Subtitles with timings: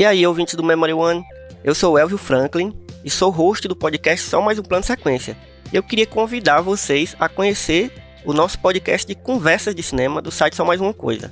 [0.00, 1.22] E aí, ouvintes do Memory One,
[1.62, 2.74] eu sou Elvio Franklin
[3.04, 5.36] e sou host do podcast Só Mais Um Plano Sequência.
[5.70, 7.92] Eu queria convidar vocês a conhecer
[8.24, 11.30] o nosso podcast de conversas de cinema do site Só Mais Uma Coisa.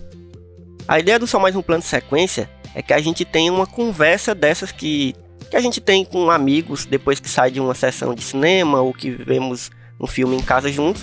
[0.87, 4.34] A ideia do Só Mais Um Plano Sequência é que a gente tenha uma conversa
[4.34, 5.16] dessas que,
[5.50, 8.93] que a gente tem com amigos depois que sai de uma sessão de cinema ou
[8.93, 11.02] que vemos um filme em casa juntos.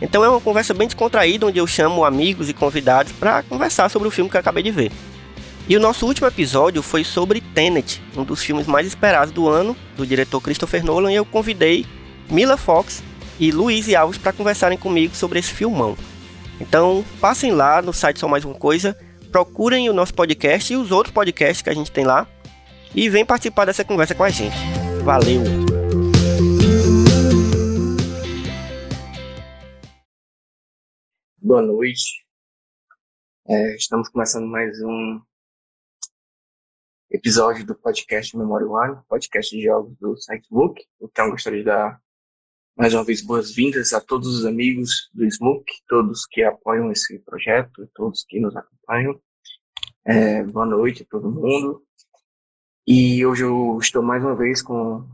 [0.00, 4.06] Então é uma conversa bem descontraída onde eu chamo amigos e convidados para conversar sobre
[4.06, 4.92] o filme que eu acabei de ver.
[5.70, 9.76] E o nosso último episódio foi sobre Tenet, um dos filmes mais esperados do ano,
[9.96, 11.86] do diretor Christopher Nolan, e eu convidei
[12.28, 13.04] Mila Fox
[13.38, 15.96] e Luiz Alves para conversarem comigo sobre esse filmão.
[16.60, 18.98] Então, passem lá no site Só Mais Uma Coisa,
[19.30, 22.26] procurem o nosso podcast e os outros podcasts que a gente tem lá
[22.92, 24.56] e vem participar dessa conversa com a gente.
[25.04, 25.40] Valeu!
[31.40, 32.24] Boa noite.
[33.48, 35.20] É, estamos começando mais um
[37.10, 40.80] episódio do podcast Memory One, podcast de jogos do Sitebook.
[41.02, 42.00] Então, gostaria de dar
[42.76, 47.90] mais uma vez boas-vindas a todos os amigos do Smook, todos que apoiam esse projeto,
[47.94, 49.20] todos que nos acompanham.
[50.04, 51.84] É, boa noite a todo mundo.
[52.86, 55.04] E hoje eu estou mais uma vez com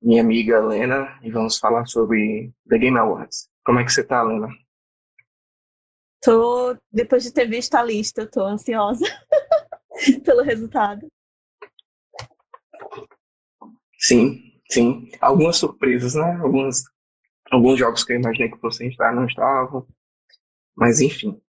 [0.00, 3.48] minha amiga Lena e vamos falar sobre The Game Awards.
[3.64, 4.48] Como é que você está, Lena?
[6.22, 9.06] Tô, depois de ter visto a lista, tô ansiosa
[10.22, 11.06] pelo resultado.
[13.98, 15.10] Sim, sim.
[15.20, 16.38] Algumas surpresas, né?
[16.40, 16.82] Algumas,
[17.50, 19.86] alguns jogos que eu imaginei que fossem entrar não estavam.
[20.76, 21.40] Mas enfim.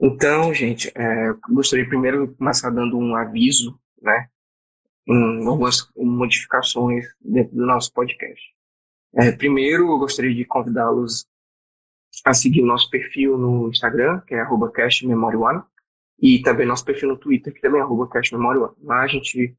[0.00, 4.28] Então, gente, é, gostaria primeiro de começar dando um aviso, né?
[5.06, 8.42] Em algumas modificações dentro do nosso podcast.
[9.16, 11.26] É, primeiro, eu gostaria de convidá-los
[12.24, 15.62] a seguir nosso perfil no Instagram, que é arroba cashmemoryone,
[16.20, 18.74] e também nosso perfil no Twitter, que também é arroba cashmemoryone.
[18.82, 19.56] Lá a gente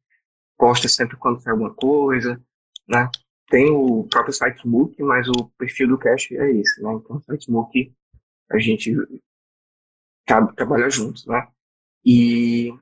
[0.58, 2.42] posta sempre quando sai alguma coisa,
[2.88, 3.10] né?
[3.50, 6.94] Tem o próprio site Smook, mas o perfil do Cash é esse, né?
[6.94, 7.94] Então, o site Smook
[8.52, 8.96] a gente
[10.56, 11.48] trabalha juntos, né?
[12.04, 12.74] E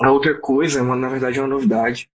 [0.00, 2.08] a outra coisa, uma, na verdade, é uma novidade,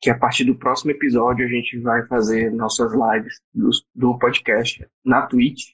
[0.00, 4.84] que a partir do próximo episódio a gente vai fazer nossas lives do, do podcast
[5.04, 5.72] na Twitch,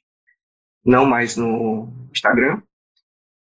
[0.84, 2.62] não mais no Instagram.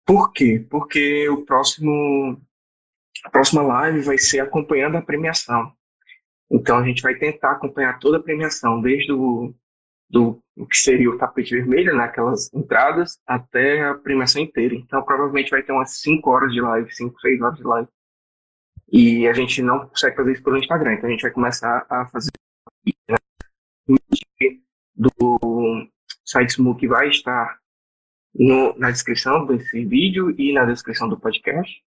[0.05, 0.65] Por quê?
[0.69, 2.39] Porque o próximo
[3.25, 5.73] a próxima live vai ser acompanhando a premiação.
[6.51, 9.55] Então a gente vai tentar acompanhar toda a premiação, desde o
[10.09, 12.13] do, o que seria o tapete vermelho, né,
[12.53, 14.75] entradas, até a premiação inteira.
[14.75, 17.89] Então provavelmente vai ter umas 5 horas de live, 5, 6 horas de live.
[18.93, 22.07] E a gente não consegue fazer isso pelo Instagram, então a gente vai começar a
[22.07, 22.31] fazer
[23.09, 23.17] né?
[24.95, 25.89] do
[26.25, 27.59] site Smook vai estar
[28.35, 31.83] no, na descrição desse vídeo e na descrição do podcast.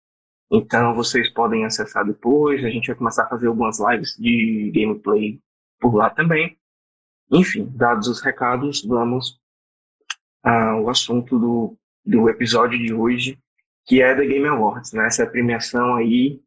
[0.52, 2.64] Então vocês podem acessar depois.
[2.64, 5.40] A gente vai começar a fazer algumas lives de gameplay
[5.80, 6.58] por lá também.
[7.32, 9.40] Enfim, dados os recados, vamos
[10.44, 13.38] ao assunto do, do episódio de hoje,
[13.86, 14.94] que é The Game Awards.
[14.94, 15.06] Né?
[15.08, 16.42] Essa é premiação aí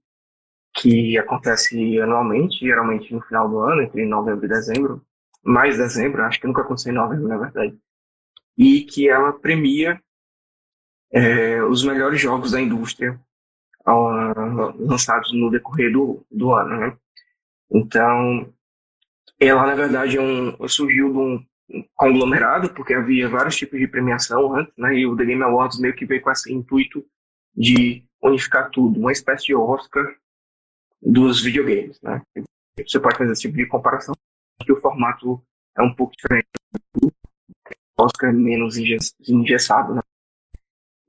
[0.74, 5.04] que acontece anualmente, geralmente no final do ano, entre novembro e dezembro,
[5.42, 7.76] mais dezembro, acho que nunca aconteceu em novembro, na verdade,
[8.56, 10.00] e que ela premia
[11.12, 13.20] é, os melhores jogos da indústria
[13.86, 16.96] lançados no decorrer do, do ano, né?
[17.70, 18.52] Então,
[19.38, 21.46] ela, na verdade, é um, surgiu de um
[21.94, 24.94] conglomerado, porque havia vários tipos de premiação antes, né?
[24.94, 27.04] E o The Game Awards meio que veio com esse intuito
[27.54, 30.14] de unificar tudo, uma espécie de Oscar
[31.00, 32.22] dos videogames, né?
[32.86, 34.14] Você pode fazer esse tipo de comparação,
[34.64, 35.42] que o formato
[35.76, 36.48] é um pouco diferente
[36.94, 37.12] do
[37.98, 40.02] Oscar menos engessado, né?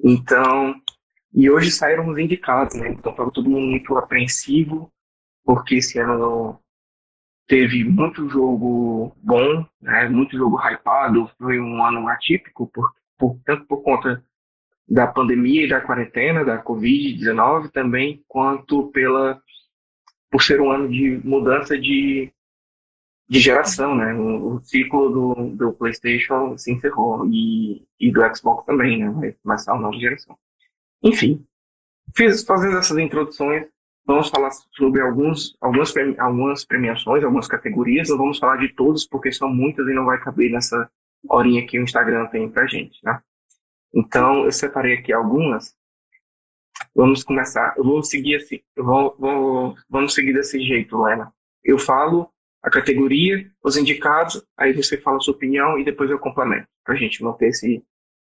[0.03, 0.81] Então,
[1.33, 2.89] e hoje saíram os indicados, né?
[2.89, 4.91] Então estava todo mundo muito apreensivo,
[5.45, 6.59] porque esse ano
[7.47, 10.09] teve muito jogo bom, né?
[10.09, 14.23] Muito jogo hypado, foi um ano atípico, por, por, tanto por conta
[14.87, 19.41] da pandemia e da quarentena, da Covid-19 também, quanto pela
[20.29, 22.31] por ser um ano de mudança de,
[23.27, 24.13] de geração, né?
[24.13, 29.09] O, o ciclo do, do PlayStation se encerrou e, e do Xbox também, né?
[29.09, 30.37] Vai começar uma nova geração.
[31.03, 31.45] Enfim,
[32.15, 33.65] fiz, fazendo essas introduções,
[34.05, 38.09] vamos falar sobre alguns, algumas, algumas premiações, algumas categorias.
[38.09, 40.89] Não vamos falar de todos, porque são muitas e não vai caber nessa
[41.29, 43.21] horinha que o Instagram tem pra gente, né?
[43.93, 45.75] Então, eu separei aqui algumas.
[46.95, 47.73] Vamos começar.
[47.77, 48.61] Eu vou seguir assim.
[48.75, 51.31] Eu vou, vou, vamos seguir desse jeito, Lena.
[51.63, 52.31] Eu falo
[52.63, 56.95] a categoria, os indicados, aí você fala a sua opinião e depois eu complemento, pra
[56.95, 57.83] gente manter esse,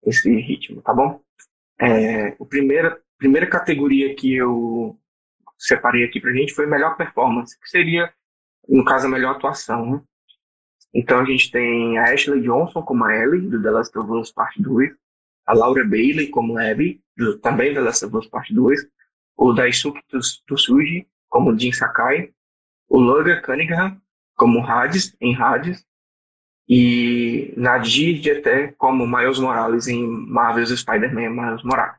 [0.04, 1.20] esse ritmo, tá bom?
[1.80, 4.98] É, a primeira, primeira categoria que eu
[5.58, 8.12] separei aqui pra gente foi melhor performance, que seria,
[8.68, 10.02] no caso, a melhor atuação, né?
[10.92, 14.32] Então a gente tem a Ashley Johnson como a Ellie, do The Last of Us
[14.32, 14.90] Part 2,
[15.46, 18.86] a Laura Bailey como Abby, do, também The Last of Us Part 2,
[19.36, 20.02] o Daisuke
[20.46, 22.32] Tsuji como Jin Sakai,
[22.88, 24.00] o Logan Cunningham
[24.36, 25.86] como Hades, em Hades,
[26.72, 31.98] e Nadir Jeter como Miles Morales em Marvel's Spider-Man Miles Morales.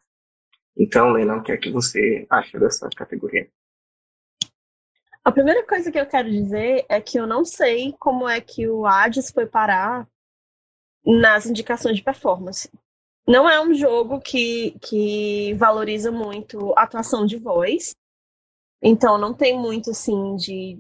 [0.78, 3.50] Então, Lena, o que é que você acha dessa categoria?
[5.26, 8.66] A primeira coisa que eu quero dizer é que eu não sei como é que
[8.70, 10.08] o Hades foi parar
[11.06, 12.72] nas indicações de performance.
[13.28, 17.94] Não é um jogo que, que valoriza muito a atuação de voz.
[18.82, 20.80] Então não tem muito assim de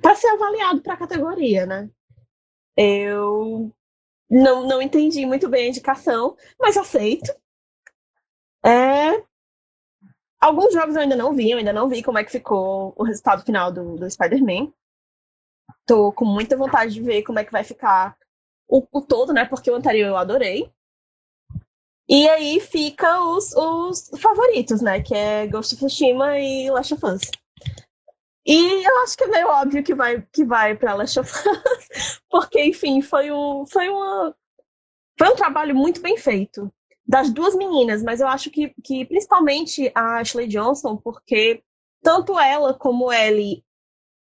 [0.00, 1.90] para ser avaliado para a categoria, né?
[2.80, 3.72] Eu
[4.30, 7.34] não, não entendi muito bem a indicação, mas aceito.
[8.64, 9.20] É...
[10.40, 13.02] Alguns jogos eu ainda não vi, eu ainda não vi como é que ficou o
[13.02, 14.72] resultado final do, do Spider-Man.
[15.84, 18.16] Tô com muita vontade de ver como é que vai ficar
[18.68, 19.44] o, o todo, né?
[19.44, 20.72] Porque o anterior eu adorei.
[22.08, 25.02] E aí fica os, os favoritos, né?
[25.02, 27.22] Que é Ghost of Tsushima e Last of Us.
[28.48, 31.28] E eu acho que é meio óbvio que vai, que vai para of Us,
[32.30, 34.34] porque, enfim, foi um, foi, uma,
[35.18, 36.72] foi um trabalho muito bem feito
[37.06, 41.62] das duas meninas, mas eu acho que, que principalmente a Ashley Johnson, porque
[42.02, 43.62] tanto ela como Ellie,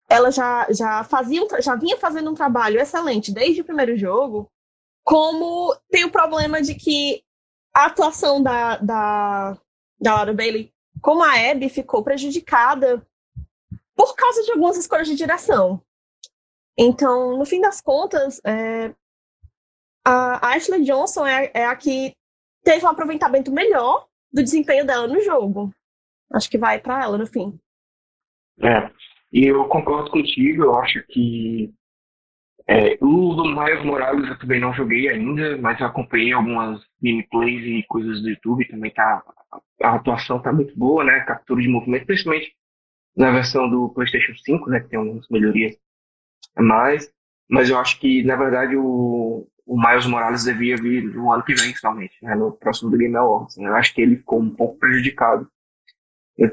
[0.10, 4.52] ela já, já, fazia, já vinha fazendo um trabalho excelente desde o primeiro jogo,
[5.02, 7.24] como tem o problema de que
[7.74, 9.58] a atuação da, da,
[9.98, 13.06] da Laura Bailey como a Abby ficou prejudicada
[14.00, 15.82] por causa de algumas escolhas de direção.
[16.78, 18.96] Então, no fim das contas, é,
[20.06, 22.14] a Ashley Johnson é, é, a que
[22.64, 25.70] teve um aproveitamento melhor do desempenho dela no jogo.
[26.32, 27.60] Acho que vai para ela no fim.
[28.62, 28.90] É,
[29.34, 31.70] e eu concordo contigo, eu acho que
[32.70, 37.86] é, o Miles Morales eu também não joguei ainda, mas eu acompanhei algumas gameplays e
[37.90, 39.22] coisas do YouTube, também tá,
[39.84, 42.58] a atuação tá muito boa, né, captura de movimento, principalmente
[43.20, 45.76] na versão do PlayStation 5, né, que tem algumas melhorias
[46.56, 47.12] a mais,
[47.50, 51.54] mas eu acho que, na verdade, o, o Miles Morales devia vir no ano que
[51.54, 53.58] vem, finalmente, né, no próximo do Game Awards.
[53.58, 55.52] Né, eu acho que ele ficou um pouco prejudicado.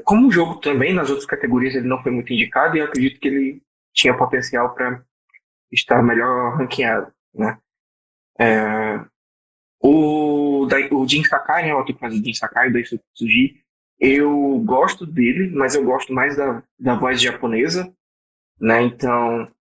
[0.03, 3.17] Como o jogo também, nas outras categorias, ele não foi muito indicado, e eu acredito
[3.21, 5.01] que ele tinha potencial para
[5.71, 7.57] estar melhor ranqueado, né?
[8.37, 8.99] É,
[9.79, 13.63] o, o Jin Sakai, né, o ator que faz o Jin Sakai, o Daisuke Tsuji,
[13.99, 17.91] eu gosto dele, mas eu gosto mais da, da voz japonesa,
[18.59, 18.83] né?
[18.83, 19.51] Então,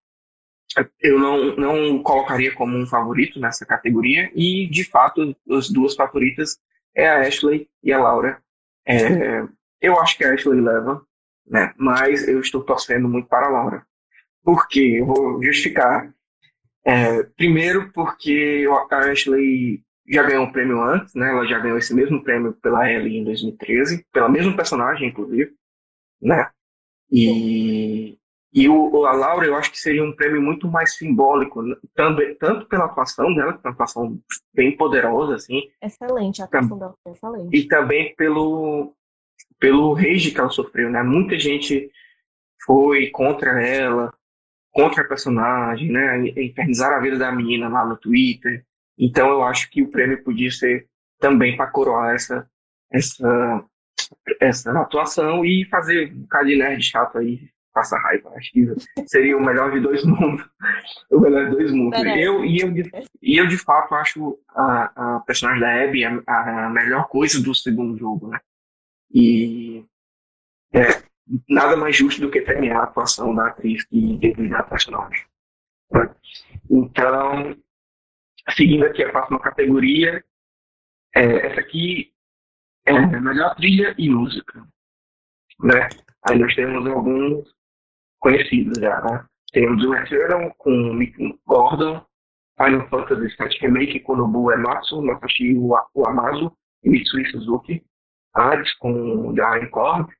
[1.00, 6.58] eu não, não colocaria como um favorito nessa categoria, e de fato, as duas favoritas
[6.94, 8.42] é a Ashley e a Laura.
[8.86, 9.46] É,
[9.80, 11.02] eu acho que a Ashley leva,
[11.46, 11.72] né?
[11.76, 13.86] Mas eu estou torcendo muito para a Laura.
[14.42, 14.98] Por quê?
[15.00, 16.12] Eu vou justificar.
[16.84, 21.31] É, primeiro, porque a Ashley já ganhou um prêmio antes, né?
[21.31, 25.53] Ela já ganhou esse mesmo prêmio pela Ellie em 2013, pela mesma personagem, inclusive,
[26.20, 26.50] né?
[27.11, 28.19] E,
[28.53, 31.63] e o, a Laura, eu acho que seria um prêmio muito mais simbólico,
[31.94, 34.20] tanto, tanto pela atuação dela, que é uma atuação
[34.53, 35.70] bem poderosa, assim.
[35.82, 37.56] Excelente, a atuação dela foi excelente.
[37.56, 38.93] E também pelo,
[39.58, 41.03] pelo rage que ela sofreu, né?
[41.03, 41.91] Muita gente
[42.65, 44.13] foi contra ela,
[44.72, 46.29] contra a personagem, né?
[46.29, 48.66] Infernizar a vida da menina lá no Twitter.
[48.98, 50.88] Então eu acho que o prêmio podia ser
[51.19, 52.48] também para coroar essa,
[52.91, 53.65] essa,
[54.41, 58.31] essa atuação e fazer um bocado de nerd chato aí, passa raiva.
[58.36, 58.74] Acho que
[59.06, 60.48] seria o melhor de dois mundos.
[61.10, 62.03] o melhor de dois mundos.
[62.03, 62.72] Eu, e, eu,
[63.22, 67.55] e eu, de fato, acho a, a personagem da Abby a, a melhor coisa do
[67.55, 68.41] segundo jogo, né?
[69.12, 69.84] E
[70.72, 71.03] é,
[71.48, 75.24] nada mais justo do que premiar a atuação da atriz que desenha a personagem.
[76.69, 77.56] Então,
[78.50, 80.24] seguindo aqui a próxima categoria,
[81.15, 82.12] é, essa aqui
[82.84, 84.67] é melhor trilha e música.
[85.60, 85.88] Né?
[86.29, 87.48] Aí nós temos alguns
[88.20, 89.24] conhecidos já, né?
[89.53, 92.05] Temos o Eternal com Mick Gordon,
[92.58, 95.56] Final Fantasy VII Remake com Nobu Ematsu, Masashi
[95.94, 97.82] Uamazu e Mitsui Suzuki,
[98.34, 100.10] Hades com The Corp,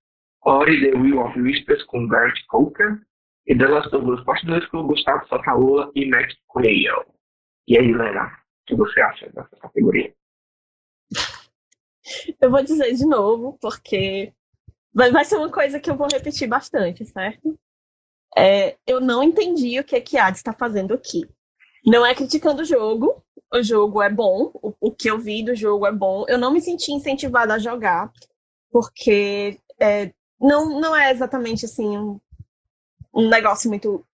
[0.43, 3.01] Ori The Will of Whispers com Garrett Coker
[3.47, 7.16] e The Last of Us Part 2 com Gustavo Santaola e Matt Coelho.
[7.67, 10.15] E aí, Lena, o que você acha dessa categoria?
[12.41, 14.33] Eu vou dizer de novo, porque
[14.95, 17.59] vai ser uma coisa que eu vou repetir bastante, certo?
[18.37, 21.29] É, eu não entendi o que é que Hades está fazendo aqui.
[21.85, 25.55] Não é criticando o jogo, o jogo é bom, o, o, que eu vi do
[25.55, 26.25] jogo é bom.
[26.29, 28.13] Eu não me senti incentivada a jogar,
[28.71, 32.21] porque é, não, não é exatamente assim um,
[33.15, 34.05] um negócio muito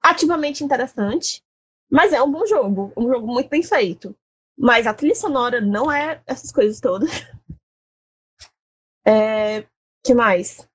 [0.00, 1.42] ativamente interessante,
[1.90, 4.16] mas é um bom jogo, um jogo muito bem feito.
[4.56, 7.10] Mas a trilha sonora não é essas coisas todas.
[9.10, 9.66] É,
[10.04, 10.68] que mais?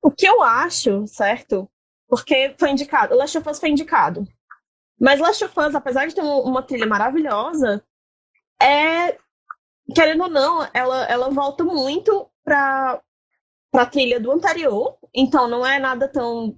[0.00, 1.70] O que eu acho, certo?
[2.08, 4.26] Porque foi indicado, Last of Us foi indicado.
[4.98, 7.84] Mas Last of Us, apesar de ter uma trilha maravilhosa,
[8.62, 9.18] é
[9.94, 13.00] querendo ou não, ela, ela volta muito para
[13.74, 16.56] a trilha do anterior, então não é nada tão.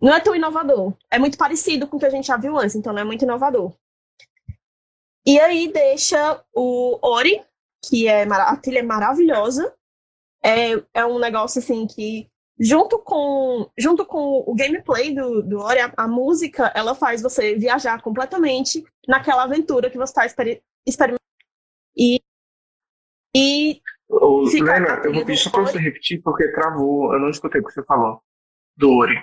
[0.00, 0.94] Não é tão inovador.
[1.10, 3.22] É muito parecido com o que a gente já viu antes, então não é muito
[3.22, 3.72] inovador.
[5.26, 7.42] E aí deixa o Ori,
[7.84, 9.74] que é a trilha é maravilhosa.
[10.42, 15.80] É, é um negócio assim que, junto com, junto com o gameplay do, do Ori,
[15.80, 20.26] a, a música ela faz você viajar completamente naquela aventura que você está
[20.86, 21.20] experimentando.
[21.94, 22.20] E
[23.36, 23.80] e.
[24.08, 27.64] Ô, Lena, eu vou pedir só pra você repetir, porque travou, eu não escutei o
[27.64, 28.20] que você falou.
[28.76, 29.14] Do Ori.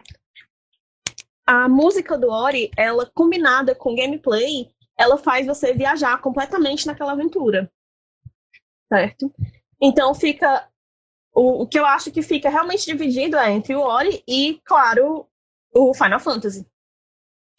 [1.48, 7.72] A música do Ori, ela combinada com gameplay, ela faz você viajar completamente naquela aventura.
[8.92, 9.34] Certo?
[9.82, 10.68] Então fica.
[11.34, 15.28] O, o que eu acho que fica realmente dividido é entre o Ori e, claro,
[15.74, 16.66] o Final Fantasy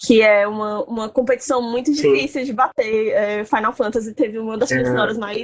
[0.00, 2.44] que é uma, uma competição muito difícil Sim.
[2.44, 3.08] de bater.
[3.08, 5.14] É, Final Fantasy teve uma das é.
[5.14, 5.42] mais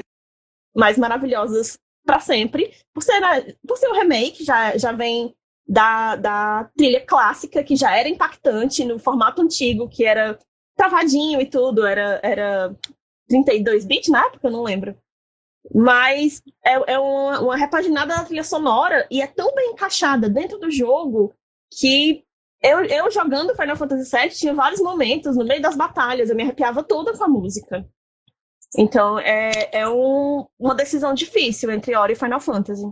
[0.74, 2.72] mais maravilhosas para sempre.
[2.92, 3.20] Por ser,
[3.66, 5.34] por ser o remake, já, já vem
[5.66, 10.38] da, da trilha clássica, que já era impactante no formato antigo, que era
[10.76, 12.76] travadinho e tudo, era, era
[13.28, 14.96] 32 bits na época, eu não lembro.
[15.74, 20.58] Mas é, é uma, uma repaginada da trilha sonora e é tão bem encaixada dentro
[20.58, 21.34] do jogo
[21.78, 22.22] que
[22.62, 26.42] eu, eu jogando Final Fantasy VII tinha vários momentos no meio das batalhas, eu me
[26.42, 27.88] arrepiava toda com a música.
[28.76, 32.84] Então é, é um, uma decisão difícil entre Ori e Final Fantasy.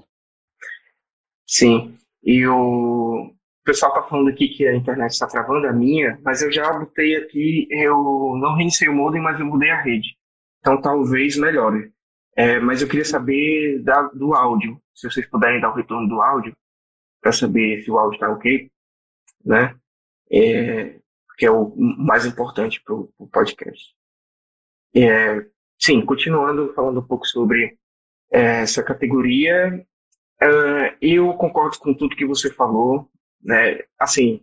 [1.47, 6.43] Sim, e o pessoal tá falando aqui que a internet está travando a minha, mas
[6.43, 7.97] eu já botei aqui, eu
[8.41, 10.17] não reiniciei o modem, mas eu mudei a rede.
[10.61, 11.93] Então talvez melhore.
[12.37, 16.23] É, mas eu queria saber da, do áudio, se vocês puderem dar o retorno do
[16.23, 16.57] áudio,
[17.21, 18.71] para saber se o áudio está ok,
[19.45, 19.77] né?
[20.31, 20.99] É,
[21.37, 23.95] que é o mais importante para o podcast.
[24.95, 25.45] É,
[25.85, 27.77] Sim, continuando falando um pouco sobre
[28.31, 29.85] é, essa categoria,
[30.41, 33.09] é, eu concordo com tudo que você falou,
[33.43, 33.81] né?
[33.99, 34.41] Assim,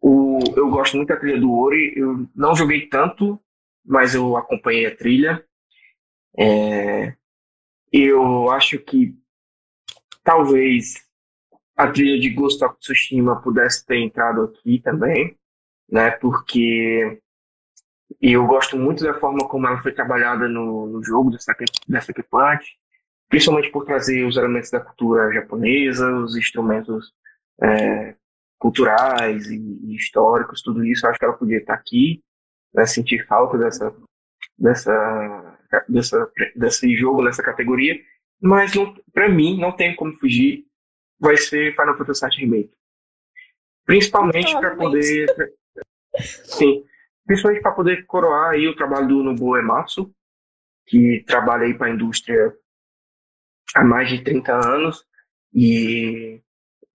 [0.00, 3.40] o, eu gosto muito da trilha do Ori, eu não joguei tanto,
[3.84, 5.44] mas eu acompanhei a trilha.
[6.36, 7.14] É,
[7.92, 9.16] eu acho que
[10.22, 11.04] talvez
[11.76, 15.36] a trilha de Ghost of Tsushima pudesse ter entrado aqui também,
[15.88, 16.10] né?
[16.12, 17.20] Porque
[18.20, 21.54] eu gosto muito da forma como ela foi trabalhada no, no jogo dessa,
[21.88, 22.12] dessa
[23.34, 27.12] principalmente por trazer os elementos da cultura japonesa, os instrumentos
[27.60, 28.14] é,
[28.60, 31.04] culturais e, e, históricos, tudo isso.
[31.04, 32.22] Acho que ela podia estar aqui,
[32.72, 33.92] né, sentir falta dessa,
[34.56, 38.00] dessa, dessa, desse jogo nessa categoria,
[38.40, 38.72] mas
[39.12, 40.64] para mim não tem como fugir,
[41.18, 42.72] vai ser Final Fantasy VII Remake.
[43.84, 45.26] Principalmente para poder.
[46.20, 46.84] Sim,
[47.26, 50.14] principalmente para poder coroar aí o trabalho do Nobuo Ematsu,
[50.86, 52.54] que trabalha aí para a indústria
[53.74, 55.04] há mais de 30 anos
[55.52, 56.40] e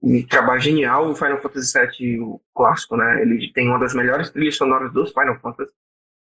[0.02, 1.10] um trabalho genial.
[1.10, 3.22] O Final Fantasy VII, o clássico, né?
[3.22, 5.72] Ele tem uma das melhores trilhas sonoras dos Final Fantasy.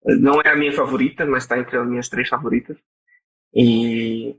[0.04, 2.78] Não é a minha favorita, mas está entre as minhas três favoritas.
[3.54, 4.36] E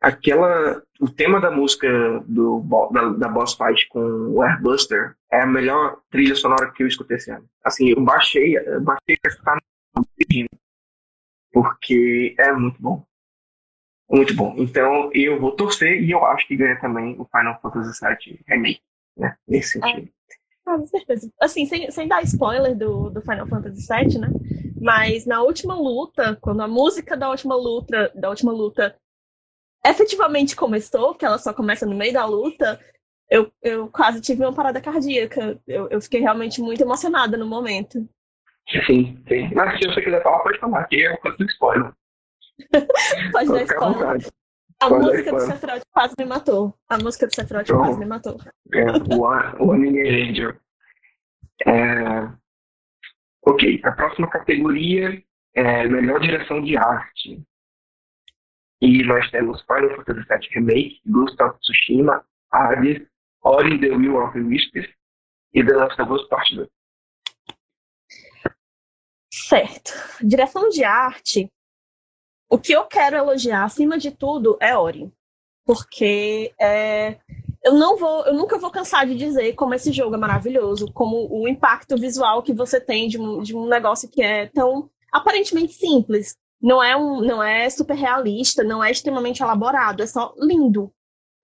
[0.00, 1.88] aquela o tema da música
[2.26, 6.86] do da, da boss fight com o Airbuster é a melhor trilha sonora que eu
[6.86, 7.48] escutei esse ano.
[7.64, 9.56] Assim, eu baixei, eu baixei escutar
[9.96, 10.06] no
[11.52, 13.04] porque é muito bom.
[14.08, 14.54] Muito bom.
[14.56, 18.82] Então eu vou torcer e eu acho que ganha também o Final Fantasy VII Remake,
[19.16, 19.36] né?
[19.46, 19.82] Nesse é.
[19.82, 20.08] sentido.
[20.64, 21.30] Ah, com certeza.
[21.40, 24.28] Assim, sem, sem dar spoiler do, do Final Fantasy VII, né?
[24.80, 28.96] Mas na última luta, quando a música da última luta, da última luta
[29.84, 32.80] efetivamente começou, que ela só começa no meio da luta,
[33.30, 35.58] eu, eu quase tive uma parada cardíaca.
[35.66, 38.08] Eu, eu fiquei realmente muito emocionada no momento.
[38.86, 39.54] Sim, sim.
[39.54, 41.92] Mas se você quiser falar, pode falar, aqui é um do spoiler.
[43.32, 44.32] pode dar spoiler.
[44.80, 46.78] A pode música do Sephiroth quase me matou.
[46.88, 48.36] A música do Sephiroth então, quase me matou.
[48.72, 48.84] É,
[49.14, 50.54] o One Angel.
[51.66, 52.30] É...
[53.42, 55.22] Ok, a próxima categoria
[55.54, 57.42] é melhor direção de arte.
[58.82, 62.22] E nós temos Final Fantasy VII Remake, Ghost of Tsushima,
[62.52, 63.06] Hades,
[63.42, 64.86] Ori the Will of Wisps
[65.54, 66.68] e The Last of Us Part 2.
[69.32, 69.92] Certo.
[70.22, 71.50] Direção de arte.
[72.48, 75.12] O que eu quero elogiar, acima de tudo, é Ori.
[75.64, 77.18] porque é,
[77.64, 81.28] eu não vou, eu nunca vou cansar de dizer como esse jogo é maravilhoso, como
[81.28, 85.72] o impacto visual que você tem de um, de um negócio que é tão aparentemente
[85.72, 86.36] simples.
[86.62, 90.92] Não é, um, não é super realista, não é extremamente elaborado, é só lindo.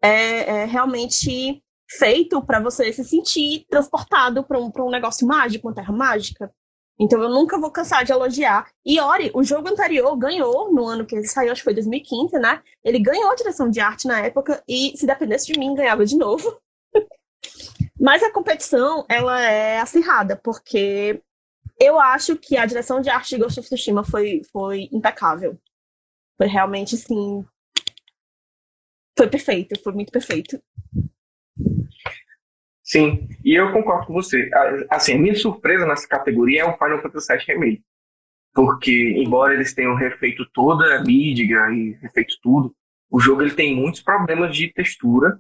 [0.01, 5.75] É, é realmente feito para você se sentir transportado para um, um negócio mágico, uma
[5.75, 6.53] terra mágica.
[7.01, 8.71] Então eu nunca vou cansar de elogiar.
[8.85, 12.39] E Ori, o jogo anterior ganhou no ano que ele saiu, acho que foi 2015,
[12.39, 12.63] né?
[12.85, 16.17] Ele ganhou a direção de arte na época e se dependesse de mim, ganhava de
[16.17, 16.61] novo.
[17.99, 21.23] Mas a competição, ela é acirrada, porque
[21.79, 25.59] eu acho que a direção de arte de Ghost of Tsushima foi, foi impecável.
[26.37, 27.45] Foi realmente, assim...
[29.17, 30.61] Foi perfeito, foi muito perfeito.
[32.93, 34.51] Sim, e eu concordo com você.
[34.91, 37.83] Assim, a minha surpresa nessa categoria é o Final Fantasy VII Remake.
[38.53, 42.77] Porque, embora eles tenham refeito toda a mídia e refeito tudo,
[43.11, 45.39] o jogo ele tem muitos problemas de textura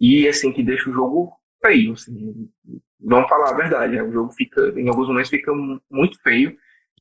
[0.00, 1.92] e, assim, que deixa o jogo feio.
[1.92, 2.50] Assim,
[2.98, 4.02] vamos falar a verdade, né?
[4.02, 5.52] o jogo fica, em alguns momentos, fica
[5.90, 6.56] muito feio.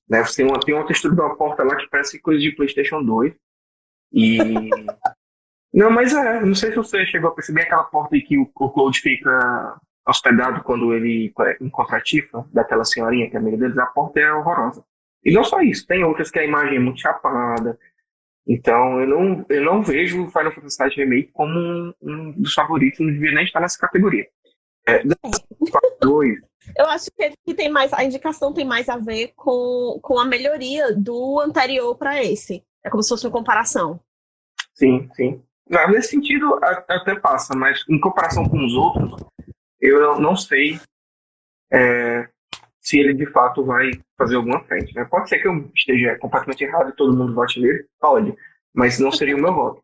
[0.09, 0.21] Né?
[0.25, 3.01] Você tem uma, tem uma textura de uma porta lá que parece coisa de PlayStation
[3.01, 3.33] 2.
[4.11, 4.37] E.
[5.73, 8.51] não, mas é, não sei se você chegou a perceber aquela porta aí que o,
[8.53, 13.77] o Cloud fica hospedado quando ele encontra a Tifa, daquela senhorinha que é amiga deles,
[13.77, 14.83] a porta é horrorosa.
[15.23, 17.77] E não só isso, tem outras que a imagem é muito chapada.
[18.45, 22.99] Então eu não, eu não vejo o Final Fantasy Remake como um, um, dos favoritos,
[22.99, 24.27] não devia nem estar nessa categoria.
[24.87, 25.01] É,
[26.01, 26.37] dois.
[26.77, 27.09] Eu acho
[27.45, 31.95] que tem mais, a indicação tem mais a ver com, com a melhoria do anterior
[31.95, 32.63] para esse.
[32.83, 33.99] É como se fosse uma comparação.
[34.73, 35.41] Sim, sim.
[35.89, 39.23] Nesse sentido, até passa, mas em comparação com os outros,
[39.83, 40.79] eu não sei
[41.71, 42.29] é,
[42.79, 44.95] se ele de fato vai fazer alguma frente.
[44.95, 45.05] Né?
[45.05, 48.35] Pode ser que eu esteja completamente errado e todo mundo vote nele, pode,
[48.73, 49.83] mas não seria o meu voto.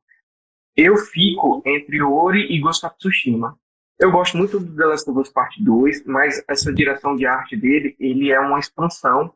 [0.75, 3.57] Eu fico entre Ori e Ghost of Tsushima.
[3.99, 7.57] Eu gosto muito do The Last of Us Part 2, mas essa direção de arte
[7.57, 9.33] dele, ele é uma expansão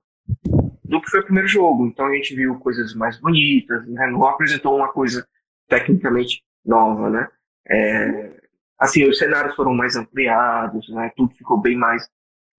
[0.85, 1.85] do que foi o primeiro jogo.
[1.85, 4.07] Então a gente viu coisas mais bonitas, né?
[4.07, 5.27] não apresentou uma coisa
[5.67, 7.27] tecnicamente nova, né?
[7.67, 8.42] É,
[8.83, 11.09] Assim, os cenários foram mais ampliados, né?
[11.15, 12.05] Tudo ficou bem mais,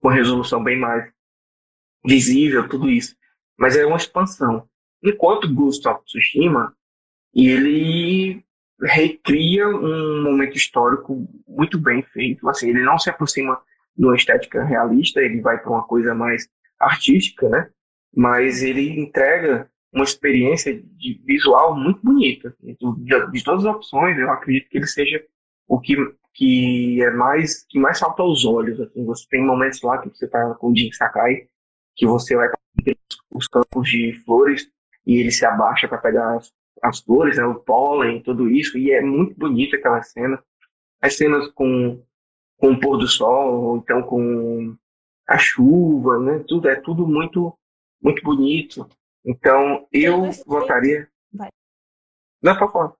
[0.01, 1.07] com resolução bem mais
[2.03, 3.15] visível, tudo isso.
[3.55, 4.67] Mas é uma expansão.
[5.03, 6.75] Enquanto Ghost of Tsushima,
[7.31, 8.43] ele
[8.81, 12.49] recria um momento histórico muito bem feito.
[12.49, 13.61] Assim, ele não se aproxima
[13.95, 17.69] de uma estética realista, ele vai para uma coisa mais artística, né?
[18.15, 22.51] Mas ele entrega uma experiência de visual muito bonita.
[22.63, 22.75] De,
[23.31, 25.23] de, todas as opções, eu acredito que ele seja
[25.67, 25.95] o que,
[26.33, 28.79] que é mais que mais salta aos olhos.
[28.79, 31.47] Assim, você tem momentos lá que você está com o Jin Sakai,
[31.95, 32.49] que você vai
[33.31, 34.69] os campos de flores
[35.05, 38.91] e ele se abaixa para pegar as, as flores, né, o pólen, tudo isso, e
[38.91, 40.41] é muito bonita aquela cena.
[41.01, 42.01] As cenas com,
[42.57, 44.75] com o pôr do sol, ou então com
[45.27, 47.57] a chuva, né, tudo é tudo muito
[48.01, 48.87] muito bonito.
[49.25, 51.09] Então eu votaria.
[51.33, 51.49] Vai.
[52.41, 52.95] Não, favor.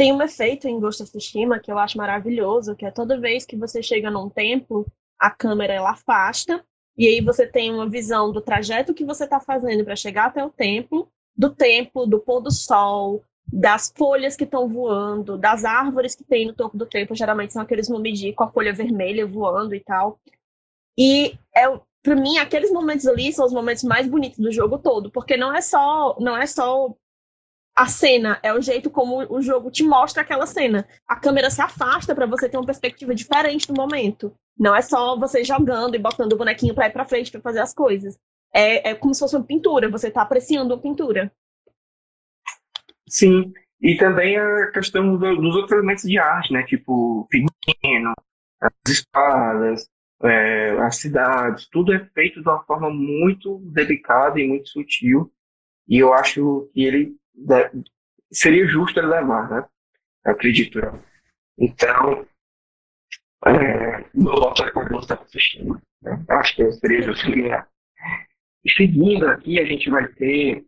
[0.00, 3.44] Tem um efeito em Ghost of Tsushima que eu acho maravilhoso, que é toda vez
[3.44, 4.86] que você chega num templo,
[5.18, 6.64] a câmera ela afasta
[6.96, 10.42] e aí você tem uma visão do trajeto que você está fazendo para chegar até
[10.42, 16.14] o templo, do templo, do pôr do sol, das folhas que estão voando, das árvores
[16.14, 19.74] que tem no topo do templo, geralmente são aqueles momiji com a folha vermelha voando
[19.74, 20.18] e tal.
[20.96, 25.10] E é para mim aqueles momentos ali são os momentos mais bonitos do jogo todo,
[25.10, 26.96] porque não é só não é só
[27.80, 30.86] a cena, é o jeito como o jogo te mostra aquela cena.
[31.08, 34.34] A câmera se afasta para você ter uma perspectiva diferente do momento.
[34.58, 37.60] Não é só você jogando e botando o bonequinho para ir para frente para fazer
[37.60, 38.18] as coisas.
[38.54, 41.32] É, é como se fosse uma pintura, você está apreciando uma pintura.
[43.08, 46.62] Sim, e também a questão dos outros elementos de arte, né?
[46.64, 48.12] Tipo, figurino,
[48.60, 49.88] as espadas,
[50.22, 55.32] é, as cidades, tudo é feito de uma forma muito delicada e muito sutil.
[55.88, 57.19] E eu acho que ele
[58.32, 59.68] seria justo ele levar, né?
[60.24, 60.80] Eu acredito.
[61.58, 62.26] Então,
[63.46, 65.80] é, meu voto é com está assistindo.
[66.02, 66.24] Né?
[66.28, 67.68] Acho que seria justo ganhar.
[68.64, 70.64] E seguindo aqui, a gente vai ter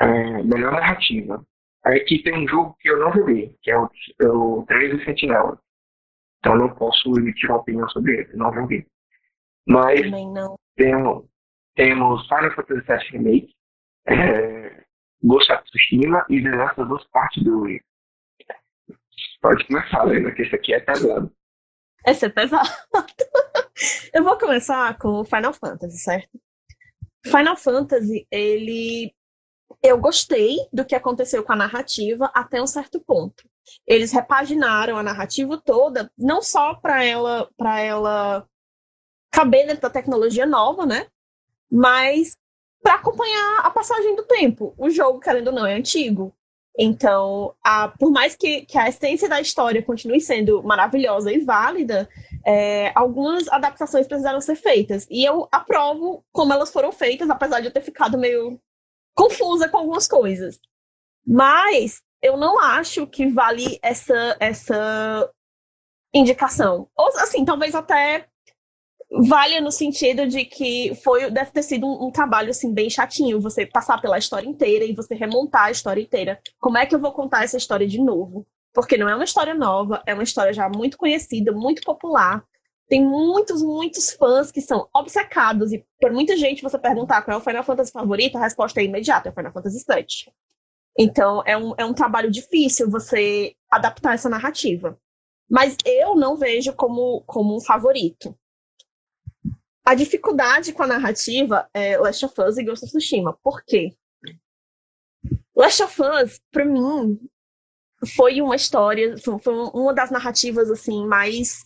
[0.00, 1.44] é, melhor narrativa.
[1.84, 3.88] Aqui tem um jogo que eu não joguei, que é o,
[4.20, 5.60] é o 13 Sentinela.
[6.38, 8.86] Então não posso emitir uma opinião sobre ele, não joguei.
[9.66, 10.00] Mas
[10.76, 11.24] temos,
[11.74, 13.54] temos Final Fantasy VII Remake,
[14.06, 14.84] é,
[15.26, 17.80] Ghost of Tsushima e The Last of Us Part 2.
[19.42, 21.32] Pode começar, Lena, que esse aqui é pesado.
[22.06, 22.68] Esse é pesado.
[24.14, 26.40] Eu vou começar com Final Fantasy, certo?
[27.24, 29.12] Final Fantasy, ele.
[29.82, 33.48] Eu gostei do que aconteceu com a narrativa até um certo ponto.
[33.84, 38.48] Eles repaginaram a narrativa toda, não só para ela, para ela
[39.30, 41.08] caber dentro da tecnologia nova, né?
[41.70, 42.38] Mas
[42.82, 44.74] para acompanhar a passagem do tempo.
[44.78, 46.32] O jogo, querendo ou não, é antigo.
[46.78, 52.08] Então, a, por mais que, que, a essência da história continue sendo maravilhosa e válida,
[52.44, 55.06] é, algumas adaptações precisaram ser feitas.
[55.10, 58.60] E eu aprovo como elas foram feitas, apesar de eu ter ficado meio
[59.14, 60.60] confusa com algumas coisas.
[61.26, 65.30] Mas eu não acho que vale essa, essa
[66.12, 66.88] indicação.
[66.94, 68.28] Ou, assim, talvez até
[69.10, 73.40] valha no sentido de que foi deve ter sido um, um, trabalho assim bem chatinho
[73.40, 76.40] você passar pela história inteira e você remontar a história inteira.
[76.58, 78.46] Como é que eu vou contar essa história de novo?
[78.74, 82.44] Porque não é uma história nova, é uma história já muito conhecida, muito popular.
[82.88, 87.40] Tem muitos, muitos fãs que são obcecados e por muita gente você perguntar qual é
[87.40, 90.32] o Final Fantasy favorito, a resposta é imediata, é Final Fantasy VII.
[90.98, 94.98] Então é um, é um trabalho difícil você adaptar essa narrativa.
[95.48, 98.36] Mas eu não vejo como, como um favorito.
[99.86, 103.38] A dificuldade com a narrativa é Last of Us e Ghost of Tsushima.
[103.40, 103.96] Por quê?
[105.54, 107.20] Last of Us, pra mim,
[108.16, 111.64] foi uma história, foi uma das narrativas assim mais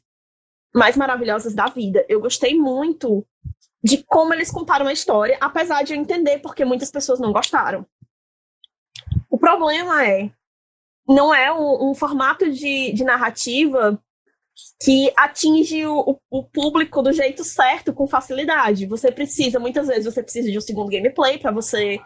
[0.72, 2.04] mais maravilhosas da vida.
[2.10, 3.26] Eu gostei muito
[3.82, 7.86] de como eles contaram a história, apesar de eu entender porque muitas pessoas não gostaram.
[9.30, 10.30] O problema é
[11.08, 14.00] não é um, um formato de, de narrativa
[14.82, 18.86] que atinge o, o, público do jeito certo, com facilidade.
[18.86, 21.98] Você precisa, muitas vezes, você precisa de um segundo gameplay para você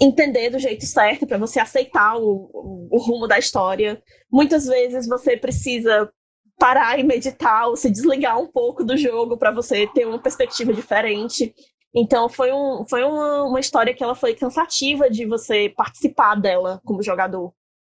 [0.00, 4.02] entender do jeito certo, para você aceitar o, o, o, rumo da história.
[4.30, 6.10] Muitas vezes você precisa
[6.58, 10.72] parar e meditar ou se desligar um pouco do jogo para você ter uma perspectiva
[10.72, 11.54] diferente.
[11.94, 16.80] Então foi, um, foi uma, uma história que ela foi cansativa de você participar dela
[16.84, 17.52] como jogador.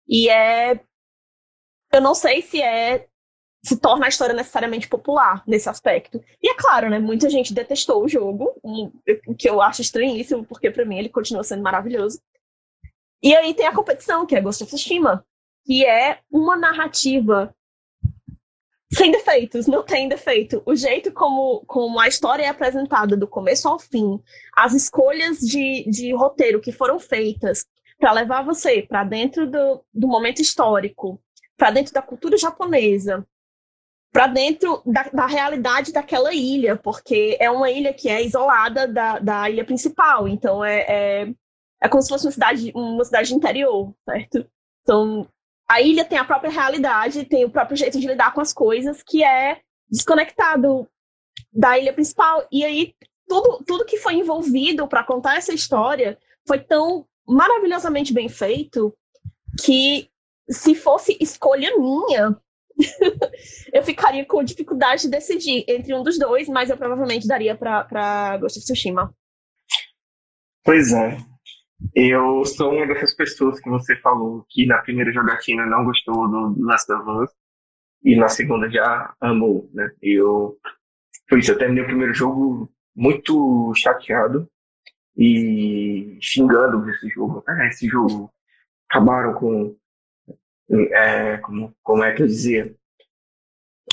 [0.08, 0.80] E é
[1.92, 3.06] eu não sei se é
[3.62, 6.22] se torna a história necessariamente popular nesse aspecto.
[6.42, 10.70] E é claro, né, muita gente detestou o jogo, o que eu acho estranhíssimo, porque
[10.70, 12.20] para mim ele continua sendo maravilhoso.
[13.22, 15.24] E aí tem a competição, que é Ghost of Tsushima,
[15.64, 17.54] que é uma narrativa
[18.92, 20.62] sem defeitos, não tem defeito.
[20.64, 24.22] O jeito como, como a história é apresentada do começo ao fim,
[24.56, 27.66] as escolhas de, de roteiro que foram feitas
[27.98, 31.20] para levar você para dentro do, do momento histórico,
[31.56, 33.26] para dentro da cultura japonesa,
[34.12, 39.18] para dentro da, da, realidade daquela ilha, porque é uma ilha que é isolada da,
[39.18, 41.34] da ilha principal, então é, é,
[41.82, 44.46] é como se fosse uma cidade, uma cidade interior, certo?
[44.82, 45.28] Então,
[45.68, 49.02] a ilha tem a própria realidade, tem o próprio jeito de lidar com as coisas,
[49.02, 50.88] que é desconectado
[51.52, 52.46] da ilha principal.
[52.50, 52.94] E aí,
[53.28, 58.96] tudo, tudo que foi envolvido para contar essa história foi tão maravilhosamente bem feito
[59.62, 60.08] que,
[60.48, 62.34] se fosse escolha minha,
[63.72, 68.36] eu ficaria com dificuldade de decidir entre um dos dois, mas eu provavelmente daria para
[68.38, 69.14] Ghost of Tsushima.
[70.64, 71.16] Pois é.
[71.94, 76.64] Eu sou uma dessas pessoas que você falou que na primeira jogatina não gostou do
[76.64, 77.30] Last of Us
[78.02, 79.90] e na segunda já amou, né?
[80.02, 80.58] Eu
[81.28, 84.48] foi isso, eu terminei o primeiro jogo muito chateado
[85.16, 87.44] e xingando esse jogo.
[87.46, 88.32] Ah, esse jogo
[88.88, 89.76] acabaram com
[90.70, 92.74] é, como, como é que eu dizia?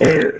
[0.01, 0.37] É,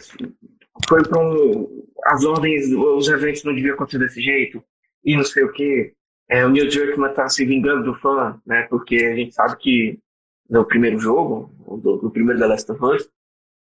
[0.88, 4.64] foi para um, as ordens, os eventos não deviam acontecer desse jeito,
[5.04, 5.94] e não sei o que.
[6.28, 8.64] É, o Neil Druckmann tá se vingando do fã, né?
[8.64, 10.00] Porque a gente sabe que
[10.50, 13.10] no primeiro jogo, do, primeiro The Last of Us,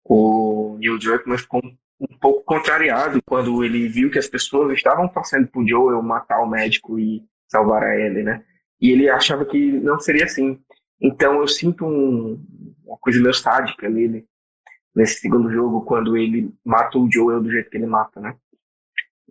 [0.04, 5.08] o Neil Druckmann ficou um, um pouco contrariado quando ele viu que as pessoas estavam
[5.08, 8.42] torcendo pro Joel matar o médico e salvar a Ellie, né?
[8.80, 10.58] E ele achava que não seria assim.
[11.00, 12.44] Então eu sinto um,
[12.84, 14.26] uma coisa meio sádica nele,
[14.94, 18.36] nesse segundo jogo, quando ele mata o Joel do jeito que ele mata, né?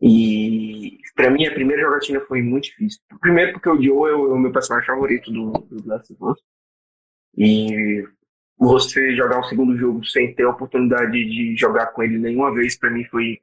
[0.01, 3.01] E para mim a primeira jogatina foi muito difícil.
[3.19, 6.39] Primeiro porque o Joel é o meu personagem favorito do, do Last of Us.
[7.35, 8.07] E
[8.57, 12.77] você jogar um segundo jogo sem ter a oportunidade de jogar com ele nenhuma vez,
[12.77, 13.39] para mim foi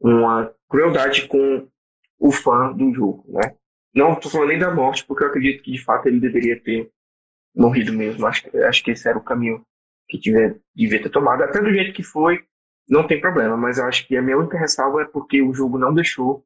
[0.00, 1.68] uma crueldade com
[2.18, 3.54] o fã do jogo, né?
[3.94, 6.90] Não tô falando nem da morte, porque eu acredito que de fato ele deveria ter
[7.58, 8.26] morrido mesmo.
[8.26, 9.64] Acho, acho que esse era o caminho
[10.08, 11.42] que tiver, devia ter tomado.
[11.42, 12.42] Até do jeito que foi,
[12.88, 15.76] não tem problema, mas eu acho que a minha única ressalva é porque o jogo
[15.76, 16.44] não deixou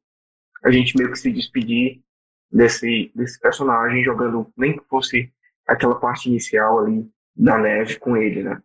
[0.63, 2.01] a gente meio que se despedir
[2.51, 5.31] desse, desse personagem, jogando nem que fosse
[5.67, 8.61] aquela parte inicial ali da neve com ele, né?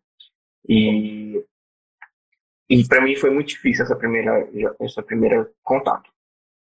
[0.69, 1.43] E,
[2.69, 4.49] e para mim foi muito difícil essa primeira,
[4.81, 6.11] essa primeira contato.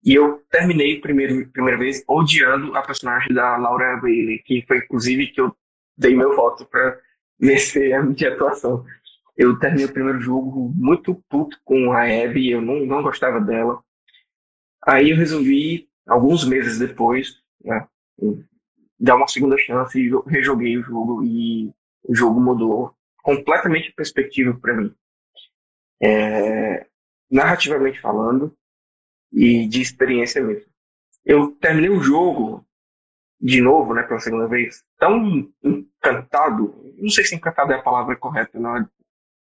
[0.04, 5.28] E eu terminei primeiro, primeira vez odiando a personagem da Laura Bailey, que foi inclusive
[5.28, 5.54] que eu
[5.96, 6.98] dei meu voto para
[7.38, 8.84] vencer a minha atuação.
[9.36, 13.82] Eu terminei o primeiro jogo muito puto com a Abby, eu não, não gostava dela.
[14.86, 17.86] Aí eu resolvi, alguns meses depois, né,
[18.98, 21.70] dar uma segunda chance e rejoguei o jogo e
[22.04, 24.94] o jogo mudou completamente a perspectiva para mim.
[26.00, 26.86] É,
[27.30, 28.56] narrativamente falando
[29.32, 30.70] e de experiência mesmo.
[31.24, 32.64] Eu terminei o jogo
[33.40, 38.16] de novo, né, pela segunda vez, tão encantado, não sei se encantado é a palavra
[38.16, 38.88] correta, não,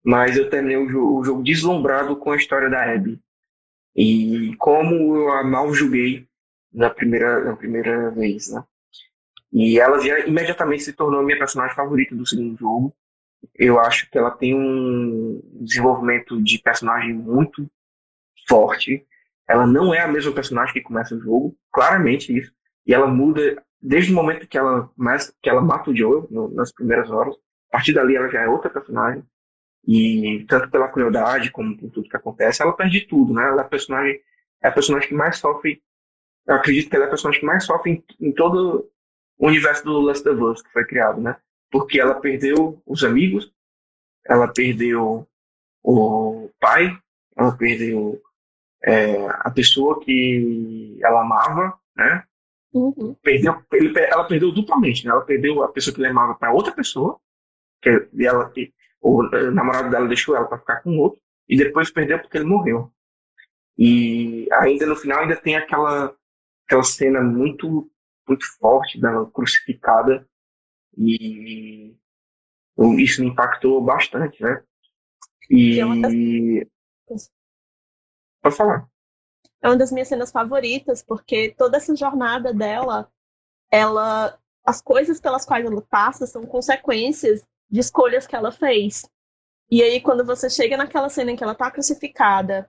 [0.05, 3.21] mas eu terminei o jogo, o jogo deslumbrado com a história da Abby.
[3.95, 6.27] E como eu a mal julguei
[6.73, 8.65] na primeira, na primeira vez, né?
[9.53, 12.95] E ela já imediatamente se tornou minha personagem favorita do segundo jogo.
[13.55, 17.69] Eu acho que ela tem um desenvolvimento de personagem muito
[18.47, 19.05] forte.
[19.49, 22.53] Ela não é a mesma personagem que começa o jogo, claramente isso.
[22.87, 24.91] E ela muda desde o momento que ela,
[25.43, 27.35] que ela mata o Joel, no, nas primeiras horas.
[27.69, 29.25] A partir dali ela já é outra personagem.
[29.87, 33.43] E tanto pela crueldade como por tudo que acontece, ela perde tudo, né?
[33.43, 34.21] Ela é a personagem,
[34.63, 35.83] é a personagem que mais sofre.
[36.47, 38.91] Eu acredito que ela é a personagem que mais sofre em, em todo
[39.39, 41.37] o universo do Last of Us que foi criado, né?
[41.71, 43.53] Porque ela perdeu os amigos,
[44.27, 45.27] ela perdeu
[45.83, 46.95] o pai,
[47.37, 48.21] ela perdeu
[48.85, 52.25] é, a pessoa que ela amava, né?
[52.73, 53.17] Uhum.
[53.23, 55.11] Perdeu, ele, ela perdeu duplamente, né?
[55.11, 57.19] Ela perdeu a pessoa que ela amava para outra pessoa,
[57.83, 58.53] que ela,
[59.01, 62.93] o namorado dela deixou ela para ficar com outro, e depois perdeu porque ele morreu.
[63.77, 66.15] E ainda no final ainda tem aquela
[66.67, 67.91] aquela cena muito
[68.29, 70.29] muito forte dela crucificada
[70.97, 71.97] e
[72.99, 74.63] isso me impactou bastante, né?
[75.51, 76.67] E é
[78.43, 78.90] pode falar.
[79.63, 83.11] É uma das minhas cenas favoritas porque toda essa jornada dela,
[83.71, 89.09] ela as coisas pelas quais ela passa são consequências de escolhas que ela fez.
[89.71, 92.69] E aí, quando você chega naquela cena em que ela tá crucificada,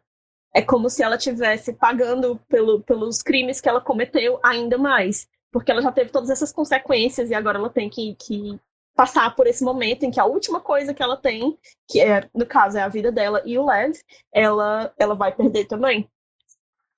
[0.54, 5.28] é como se ela tivesse pagando pelo, pelos crimes que ela cometeu ainda mais.
[5.52, 8.60] Porque ela já teve todas essas consequências e agora ela tem que, que
[8.96, 12.46] passar por esse momento em que a última coisa que ela tem, que é, no
[12.46, 13.96] caso, é a vida dela e o Lev,
[14.34, 16.10] ela, ela vai perder também.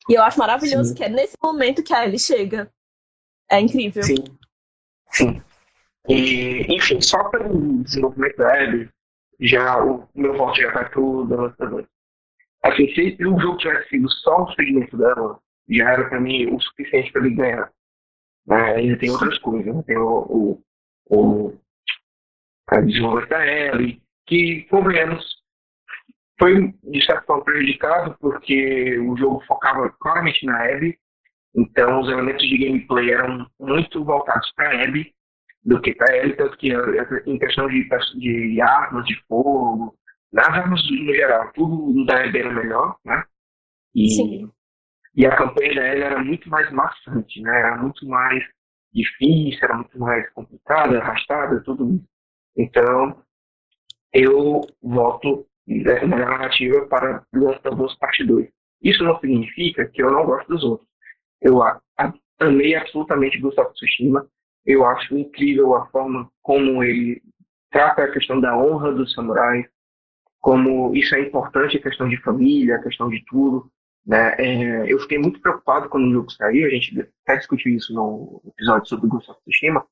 [0.10, 0.96] E eu acho maravilhoso Sim.
[0.96, 2.72] que é nesse momento que a Ellie chega.
[3.50, 4.04] É incrível.
[4.04, 4.24] Sim.
[5.12, 5.42] Sim.
[6.10, 8.90] E, enfim, só pelo desenvolvimento da Abby,
[9.40, 11.88] já o meu voto já vai pro The Last of Us.
[12.64, 15.40] Assim, se o jogo tivesse sido só o segmento dela,
[15.70, 17.72] já era pra mim o suficiente pra ele ganhar.
[18.46, 19.84] Mas ainda tem outras coisas, né?
[19.86, 20.62] Tem o, o,
[21.10, 21.58] o
[22.68, 25.43] a desenvolvimento da Ellie, que, convenhamos,
[26.40, 30.98] foi de certa forma prejudicado porque o jogo focava claramente na Abby,
[31.56, 35.14] então os elementos de gameplay eram muito voltados para a Abby,
[35.64, 37.88] do que para ele, tanto que eh, em questão de,
[38.20, 39.96] de armas de fogo,
[40.34, 43.24] nas armas no geral, tudo da Ebe era melhor, né?
[43.94, 44.52] E, Sim.
[45.16, 47.60] e a campanha da Ellie era muito mais maçante, né?
[47.60, 48.44] Era muito mais
[48.92, 52.10] difícil, era muito mais complicada, arrastada, tudo isso.
[52.58, 53.24] Então,
[54.12, 58.48] eu voto na narrativa para Last of Us Parte 2.
[58.82, 60.90] Isso não significa que eu não gosto dos outros.
[61.42, 61.62] Eu
[62.40, 64.28] amei absolutamente Ghost of Tsushima,
[64.66, 67.22] eu acho incrível a forma como ele
[67.72, 69.66] trata a questão da honra dos samurais,
[70.40, 73.70] como isso é importante, a questão de família, a questão de tudo.
[74.06, 74.36] Né?
[74.38, 78.42] É, eu fiquei muito preocupado quando o jogo saiu, a gente até discutiu isso no
[78.48, 79.86] episódio sobre Ghost of Tsushima,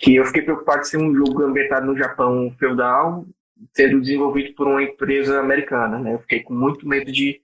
[0.00, 3.26] que eu fiquei preocupado de ser um jogo ambientado no Japão feudal,
[3.74, 5.98] sendo desenvolvido por uma empresa americana.
[5.98, 6.14] Né?
[6.14, 7.40] Eu fiquei com muito medo de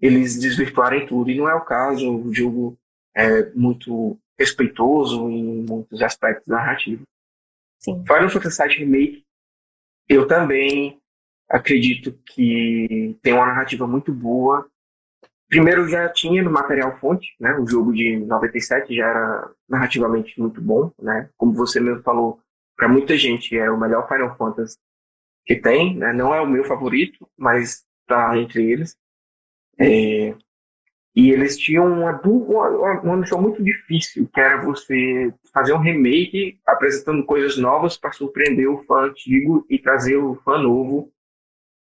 [0.00, 2.76] eles desvirtuarem tudo, e não é o caso, o jogo
[3.14, 7.06] é muito respeitoso em muitos aspectos narrativos.
[7.80, 8.02] Sim.
[8.06, 9.24] Final Fantasy VII Remake,
[10.08, 11.00] eu também
[11.48, 14.68] acredito que tem uma narrativa muito boa.
[15.48, 17.56] Primeiro já tinha no material fonte, né?
[17.58, 21.30] O jogo de 97 já era narrativamente muito bom, né?
[21.36, 22.40] Como você mesmo falou,
[22.76, 24.76] para muita gente é o melhor Final Fantasy
[25.46, 26.12] que tem, né?
[26.12, 28.96] Não é o meu favorito, mas está entre eles.
[29.78, 30.34] É,
[31.14, 36.60] e eles tinham uma, uma, uma missão muito difícil, que era você fazer um remake
[36.66, 41.10] apresentando coisas novas para surpreender o fã antigo e trazer o fã novo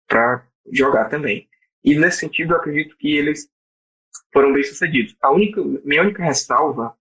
[0.09, 1.49] para jogar também.
[1.85, 3.49] E nesse sentido, eu acredito que eles
[4.33, 5.15] foram bem sucedidos.
[5.23, 6.97] A única, minha única ressalva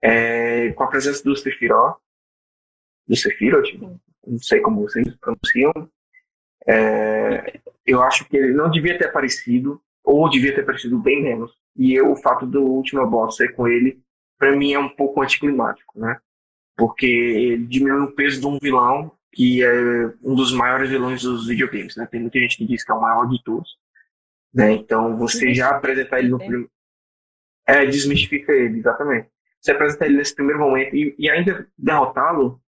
[0.00, 1.98] é com a presença do Sephiroth,
[3.08, 3.68] do Sephiroth,
[4.26, 5.72] não sei como vocês pronunciam,
[6.66, 11.52] é, eu acho que ele não devia ter aparecido ou devia ter aparecido bem menos.
[11.76, 14.00] E eu, o fato do último boss ser com ele,
[14.38, 16.18] para mim é um pouco anticlimático, né?
[16.76, 21.46] Porque ele diminui o peso de um vilão que é um dos maiores vilões dos
[21.46, 22.06] videogames, né?
[22.10, 23.76] Tem muita gente que diz que é o maior de todos.
[24.52, 24.72] Né?
[24.72, 26.70] Então, você já apresentar ele no primeiro...
[27.66, 29.28] É, desmistifica ele, exatamente.
[29.60, 32.58] Você apresentar ele nesse primeiro momento e, e ainda derrotá-lo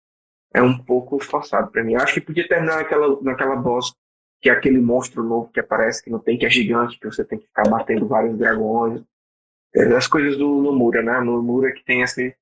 [0.52, 1.94] é um pouco forçado para mim.
[1.94, 3.94] Eu acho que podia terminar naquela, naquela boss
[4.40, 7.24] que é aquele monstro novo que aparece, que não tem, que é gigante, que você
[7.24, 9.02] tem que ficar batendo vários dragões.
[9.74, 11.20] É, as coisas do Nomura, né?
[11.20, 12.34] Nomura que tem esse,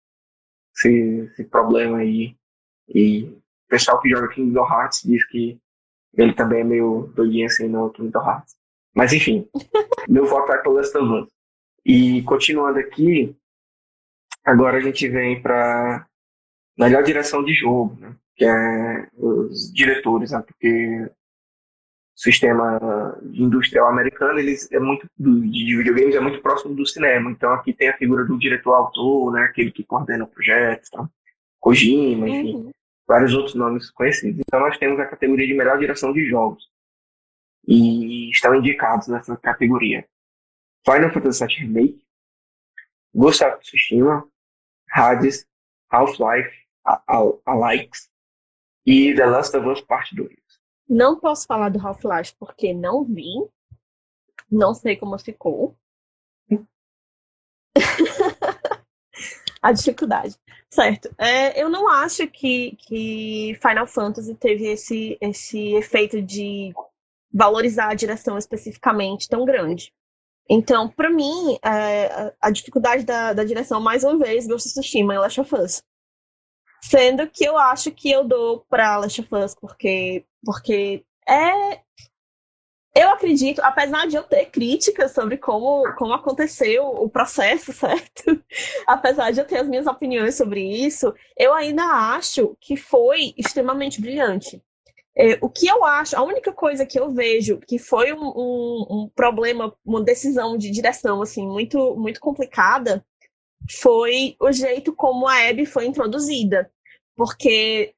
[0.76, 2.36] esse, esse problema aí.
[2.88, 5.58] E o pessoal que joga Kingdom Hearts diz que
[6.14, 8.56] ele também é meio doidinho assim no Kingdom Hearts.
[8.94, 9.48] Mas enfim,
[10.08, 11.28] meu voto é pelo Last of Us.
[11.84, 13.34] E continuando aqui,
[14.44, 16.06] agora a gente vem para
[16.78, 18.14] melhor direção de jogo, né?
[18.34, 20.42] que é os diretores, né?
[20.46, 21.10] porque
[22.16, 27.30] sistema industrial americano, eles é muito de videogames é muito próximo do cinema.
[27.30, 31.08] Então aqui tem a figura do diretor autor, né, aquele que coordena o projeto, tá?
[31.60, 32.70] Kojima, enfim, uhum.
[33.06, 34.40] vários outros nomes conhecidos.
[34.40, 36.64] Então nós temos a categoria de melhor direção de jogos.
[37.68, 40.06] E estão indicados nessa categoria.
[40.84, 42.02] Final Fantasy VII Remake,
[43.14, 44.26] Ghost of Tsushima,
[44.90, 45.46] Hades,
[45.90, 46.65] Half-Life,
[47.44, 48.08] Alikes
[48.84, 50.30] e The Last of Us Part 2.
[50.88, 53.26] Não posso falar do Half-Life porque não vi.
[54.50, 55.76] Não sei como ficou.
[59.60, 60.36] a dificuldade.
[60.70, 61.12] Certo.
[61.18, 66.72] É, eu não acho que, que Final Fantasy teve esse, esse efeito de
[67.32, 69.92] valorizar a direção especificamente tão grande.
[70.48, 75.14] Então, para mim, é, a dificuldade da, da, direção, mais uma vez, Ghost of Tsushima
[75.14, 75.82] e Last of Us.
[76.82, 81.80] Sendo que eu acho que eu dou pra Last of Us, porque, porque é.
[82.94, 88.42] Eu acredito, apesar de eu ter críticas sobre como, como aconteceu o processo, certo?
[88.86, 94.00] apesar de eu ter as minhas opiniões sobre isso, eu ainda acho que foi extremamente
[94.00, 94.62] brilhante.
[95.18, 98.86] É, o que eu acho, a única coisa que eu vejo que foi um, um,
[98.90, 103.02] um problema, uma decisão de direção assim muito muito complicada,
[103.70, 106.70] foi o jeito como a Abby foi introduzida.
[107.16, 107.94] Porque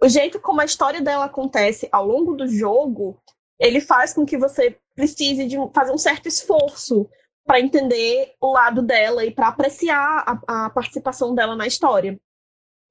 [0.00, 3.20] o jeito como a história dela acontece ao longo do jogo,
[3.58, 7.08] ele faz com que você precise de fazer um certo esforço
[7.44, 12.18] para entender o lado dela e para apreciar a, a, participação dela na história.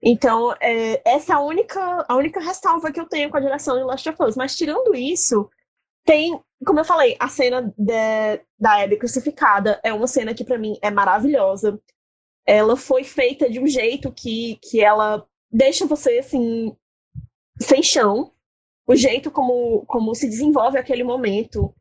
[0.03, 3.77] Então, é, essa é a única, a única ressalva que eu tenho com a direção
[3.77, 4.35] de Last of Us.
[4.35, 5.49] Mas, tirando isso,
[6.03, 10.57] tem, como eu falei, a cena de, da Abby crucificada é uma cena que, para
[10.57, 11.79] mim, é maravilhosa
[12.45, 16.75] ela foi feita de um jeito que, que ela deixa você assim
[17.59, 18.31] sem chão.
[18.87, 21.73] O jeito como, como se desenvolve aquele momento,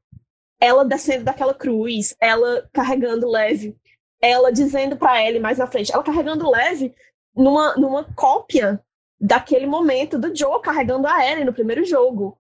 [0.61, 3.77] ela descendo daquela cruz, ela carregando leve,
[4.21, 6.95] ela dizendo para ele mais na frente, ela carregando leve
[7.35, 8.85] numa, numa cópia
[9.19, 12.39] daquele momento do Joe carregando a Ellie no primeiro jogo.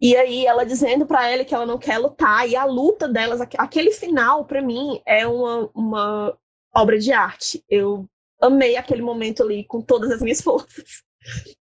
[0.00, 3.40] E aí ela dizendo para ele que ela não quer lutar e a luta delas,
[3.40, 6.38] aquele final para mim é uma, uma
[6.76, 7.64] obra de arte.
[7.68, 8.08] Eu
[8.40, 11.02] amei aquele momento ali com todas as minhas forças.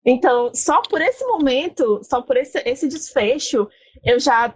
[0.04, 3.68] Então, só por esse momento, só por esse, esse desfecho,
[4.04, 4.54] eu já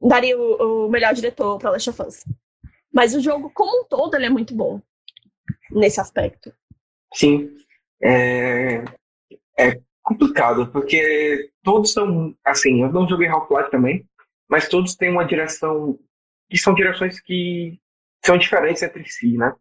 [0.00, 2.24] daria o, o melhor diretor para Last of Us.
[2.92, 4.80] Mas o jogo, como um todo, ele é muito bom
[5.70, 6.52] nesse aspecto.
[7.14, 7.50] Sim.
[8.00, 8.84] É,
[9.58, 12.34] é complicado, porque todos são.
[12.44, 14.08] Assim, eu não joguei Half-Life também,
[14.48, 15.98] mas todos têm uma direção.
[16.48, 17.78] que são direções que
[18.24, 19.52] são diferentes entre si, né?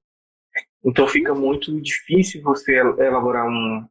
[0.83, 3.85] Então fica muito difícil você elaborar um,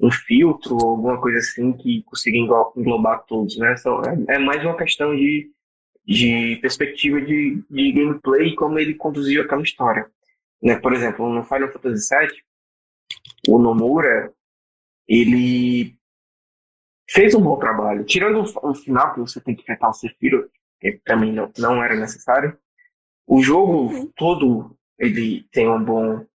[0.00, 3.74] um filtro ou alguma coisa assim que consiga englobar todos, né?
[3.78, 5.50] Então, é, mais uma questão de,
[6.04, 10.10] de perspectiva de, de gameplay e como ele conduziu aquela história.
[10.62, 10.76] Né?
[10.76, 12.42] Por exemplo, no Final Fantasy VII,
[13.48, 14.32] o Nomura,
[15.08, 15.96] ele
[17.08, 18.04] fez um bom trabalho.
[18.04, 21.82] Tirando o, o final, que você tem que enfrentar o Sephiroth, que também não, não
[21.82, 22.56] era necessário,
[23.26, 24.12] o jogo uhum.
[24.14, 26.26] todo ele tem um bom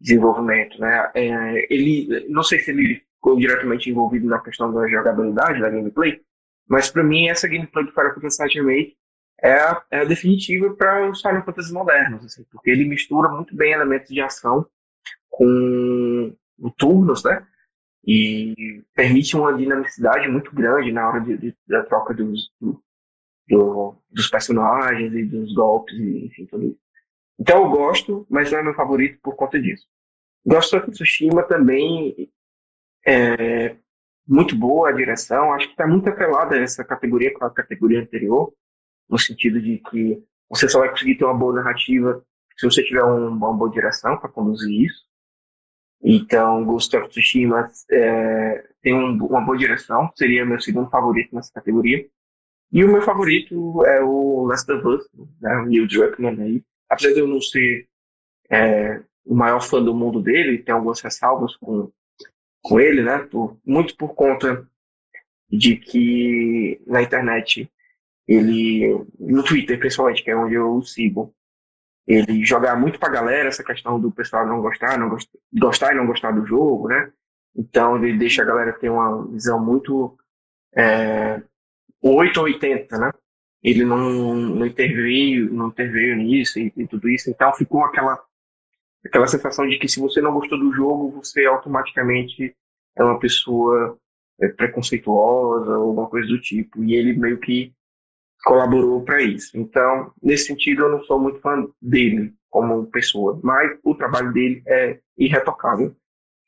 [0.00, 1.10] desenvolvimento, né?
[1.14, 6.20] É, ele, não sei se ele ficou diretamente envolvido na questão da jogabilidade, da gameplay,
[6.68, 8.96] mas para mim essa gameplay do Final Fantasy VII Remake
[9.40, 13.54] é a, é a definitiva para os Final Fantasy modernos, assim, porque ele mistura muito
[13.54, 14.66] bem elementos de ação
[15.28, 16.34] com
[16.78, 17.46] turnos, né?
[18.04, 22.82] E permite uma dinamicidade muito grande na hora de, de, da troca dos, do,
[23.48, 26.80] do, dos personagens e dos golpes, e, enfim, tudo isso.
[27.38, 29.86] Então eu gosto, mas não é meu favorito por conta disso.
[30.44, 32.30] Gosto de Tsushima também,
[33.06, 33.76] é
[34.26, 38.52] muito boa a direção, acho que está muito atrelada essa categoria com a categoria anterior,
[39.08, 42.24] no sentido de que você só vai conseguir ter uma boa narrativa
[42.56, 45.04] se você tiver um, uma boa direção para conduzir isso.
[46.02, 51.52] Então, Ghost of Tsushima é, tem um, uma boa direção, seria meu segundo favorito nessa
[51.52, 52.06] categoria.
[52.72, 55.08] E o meu favorito é o Last of Us,
[55.40, 56.64] né, o Neil Druckmann aí.
[56.92, 57.88] Apesar de eu não ser
[58.50, 61.90] é, o maior fã do mundo dele, tem algumas ressalvas com,
[62.62, 63.18] com ele, né?
[63.30, 64.68] Por, muito por conta
[65.50, 67.70] de que na internet
[68.28, 71.34] ele, no Twitter principalmente, que é onde eu sigo,
[72.06, 75.96] ele jogar muito pra galera essa questão do pessoal não gostar, não gost, gostar e
[75.96, 77.10] não gostar do jogo, né?
[77.56, 80.14] Então ele deixa a galera ter uma visão muito
[80.76, 81.42] é,
[82.02, 83.12] 8 ou 80, né?
[83.62, 88.20] Ele não, não interveio, não interveio nisso e, e, tudo isso, então ficou aquela
[89.04, 92.54] aquela sensação de que se você não gostou do jogo, você automaticamente
[92.96, 93.98] é uma pessoa
[94.40, 96.82] é, preconceituosa ou alguma coisa do tipo.
[96.84, 97.72] E ele meio que
[98.44, 99.56] colaborou para isso.
[99.56, 104.62] Então, nesse sentido, eu não sou muito fã dele como pessoa, mas o trabalho dele
[104.66, 105.94] é irretocável,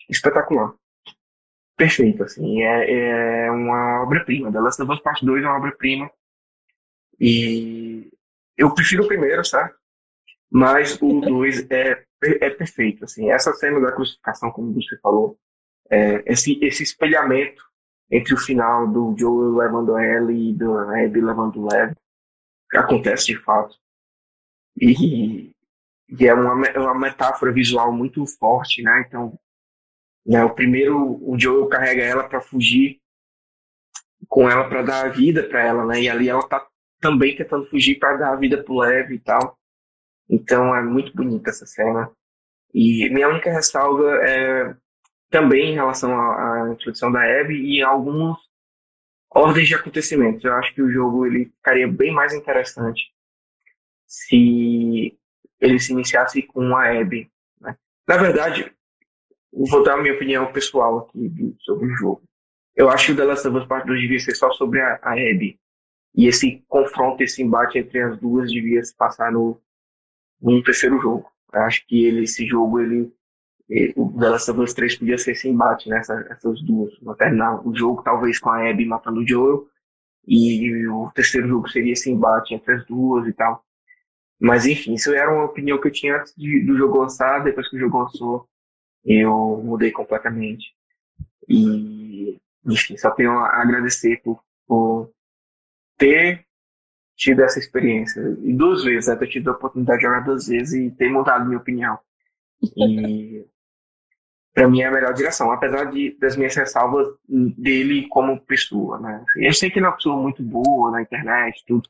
[0.09, 0.75] espetacular.
[1.77, 4.53] Perfeito, assim, é, é uma obra-prima.
[4.53, 6.11] The Last of Us Part 2 é uma obra-prima.
[7.21, 8.11] E
[8.57, 9.77] eu prefiro o primeiro, certo?
[10.51, 13.31] Mas o 2 é, é perfeito, assim.
[13.31, 15.39] Essa cena da crucificação, como você falou,
[15.91, 17.63] é, esse, esse espelhamento
[18.11, 21.95] entre o final do Joel levando a Ellie e do Abby levando o Lev,
[22.75, 23.77] acontece de fato.
[24.81, 25.53] E,
[26.09, 29.05] e é uma, é uma metáfora visual muito forte, né?
[29.07, 29.39] Então,
[30.27, 33.01] né, o primeiro, o Joel carrega ela para fugir
[34.29, 36.03] com ela para dar a vida para ela, né?
[36.03, 36.67] E ali ela tá
[37.05, 39.59] também tentando fugir para dar a vida pro Lev e tal.
[40.27, 42.11] Então é muito bonita essa cena.
[42.73, 44.75] E minha única ressalva é
[45.29, 48.39] também em relação à, à introdução da Abby e algumas
[49.29, 50.43] ordens de acontecimentos.
[50.43, 53.13] Eu acho que o jogo ele ficaria bem mais interessante
[54.07, 55.15] se
[55.61, 57.31] ele se iniciasse com a Abby.
[57.61, 57.77] Né?
[58.09, 58.75] Na verdade,
[59.53, 62.23] vou dar a minha opinião pessoal aqui sobre o jogo.
[62.75, 64.99] Eu acho que o The Last of Us Part 2 devia ser só sobre a,
[65.03, 65.61] a Abby.
[66.15, 69.61] E esse confronto, esse embate entre as duas devia se passar no,
[70.41, 71.29] no terceiro jogo.
[71.53, 73.13] Eu acho que ele, esse jogo ele
[73.97, 75.99] o The Last of Us 3 podia ser esse embate, né?
[75.99, 76.97] Essas, essas duas.
[77.01, 79.67] Vou terminar o jogo talvez com a Abby matando o Joel.
[80.27, 83.65] E o terceiro jogo seria esse embate entre as duas e tal.
[84.41, 87.43] Mas enfim, isso era uma opinião que eu tinha antes de, do jogo lançar.
[87.43, 88.49] Depois que o jogo lançou,
[89.05, 90.75] eu mudei completamente.
[91.49, 95.11] E, enfim, só tenho a agradecer por, por
[96.05, 96.45] ter
[97.17, 98.21] tido essa experiência.
[98.43, 99.17] E duas vezes, né?
[99.17, 101.99] ter tido a oportunidade de jogar duas vezes e ter mudado minha opinião.
[102.77, 103.47] E
[104.53, 109.25] para mim é a melhor direção, apesar de, das minhas ressalvas dele como pessoa, né?
[109.37, 111.89] Eu sei que ele é uma pessoa muito boa na internet, tudo,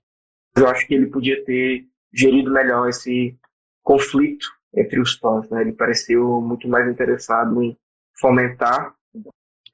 [0.54, 3.36] mas eu acho que ele podia ter gerido melhor esse
[3.82, 5.60] conflito entre os fãs, né?
[5.60, 7.76] Ele pareceu muito mais interessado em
[8.18, 8.94] fomentar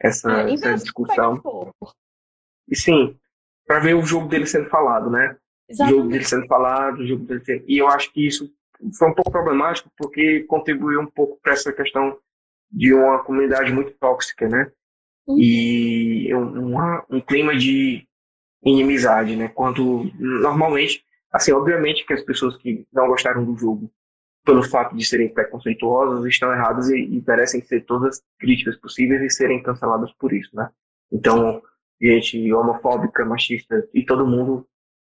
[0.01, 1.41] essa, é, essa discussão.
[2.69, 3.20] E sim,
[3.71, 5.37] para ver o jogo dele sendo falado, né?
[5.69, 5.95] Exatamente.
[5.95, 7.65] O jogo dele sendo falado, o jogo dele sendo...
[7.69, 8.53] E eu acho que isso
[8.99, 12.19] foi um pouco problemático porque contribuiu um pouco para essa questão
[12.69, 14.73] de uma comunidade muito tóxica, né?
[15.25, 15.39] Uhum.
[15.39, 18.05] E um, uma, um clima de
[18.65, 19.47] inimizade, né?
[19.47, 23.89] Quando normalmente, assim, obviamente que as pessoas que não gostaram do jogo
[24.45, 29.23] pelo fato de serem preconceituosas estão erradas e, e merecem ser todas as críticas possíveis
[29.23, 30.69] e serem canceladas por isso, né?
[31.13, 31.63] Então,
[32.01, 34.67] gente homofóbica, machista e todo mundo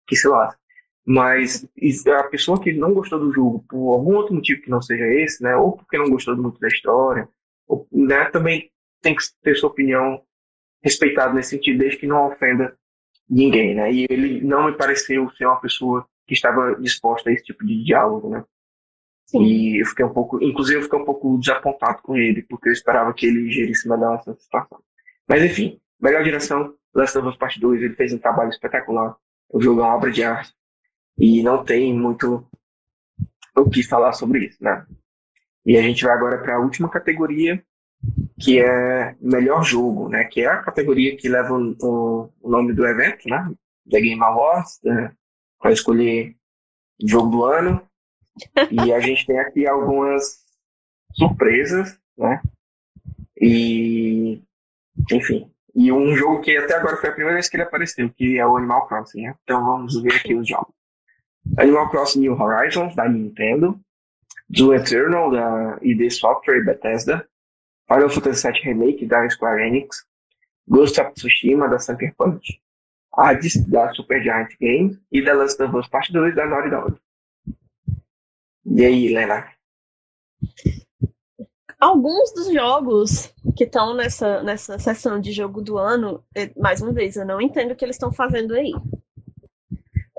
[0.06, 0.58] que se lasca.
[1.06, 1.66] Mas
[2.08, 5.42] a pessoa que não gostou do jogo por algum outro motivo que não seja esse,
[5.42, 7.28] né, ou porque não gostou muito da história,
[7.66, 8.70] ou, né, também
[9.00, 10.22] tem que ter sua opinião
[10.82, 12.76] respeitada nesse sentido, desde que não ofenda
[13.28, 13.92] ninguém, né?
[13.92, 17.84] E ele não me pareceu ser uma pessoa que estava disposta a esse tipo de
[17.84, 18.44] diálogo, né?
[19.26, 19.42] Sim.
[19.42, 22.72] E eu fiquei um pouco, inclusive eu fiquei um pouco desapontado com ele, porque eu
[22.72, 24.82] esperava que ele gerisse melhor essa situação.
[25.28, 29.16] Mas enfim, melhor direção, Last of Us Part 2, ele fez um trabalho espetacular.
[29.48, 30.52] O jogo é uma obra de arte.
[31.18, 32.46] E não tem muito
[33.56, 34.86] o que falar sobre isso, né?
[35.64, 37.62] E a gente vai agora para a última categoria,
[38.40, 40.24] que é melhor jogo, né?
[40.24, 43.52] Que é a categoria que leva o, o nome do evento, né?
[43.88, 45.14] The Game Awards, né?
[45.60, 46.34] para escolher
[47.00, 47.86] jogo do ano.
[48.70, 50.38] E a gente tem aqui algumas
[51.12, 52.40] surpresas, né?
[53.38, 54.40] E,
[55.12, 58.38] enfim, e um jogo que até agora foi a primeira vez que ele apareceu, que
[58.38, 59.22] é o Animal Crossing.
[59.22, 59.34] Né?
[59.42, 60.74] Então vamos ver aqui os jogos.
[61.58, 63.80] Animal Crossing New Horizons, da Nintendo,
[64.48, 67.26] Doom Eternal, da ID Software e Bethesda,
[67.86, 70.04] Final Fantasy VII Remake, da Square Enix,
[70.68, 72.60] Ghost of Tsushima, da Sucker Punch,
[73.12, 76.96] Hades, da Supergiant Games e The Last of Us Part 2, da Naughty Dog.
[78.66, 79.48] E aí, Lena?
[81.80, 86.92] Alguns dos jogos que estão nessa, nessa sessão de jogo do ano, é, mais uma
[86.92, 88.72] vez, eu não entendo o que eles estão fazendo aí.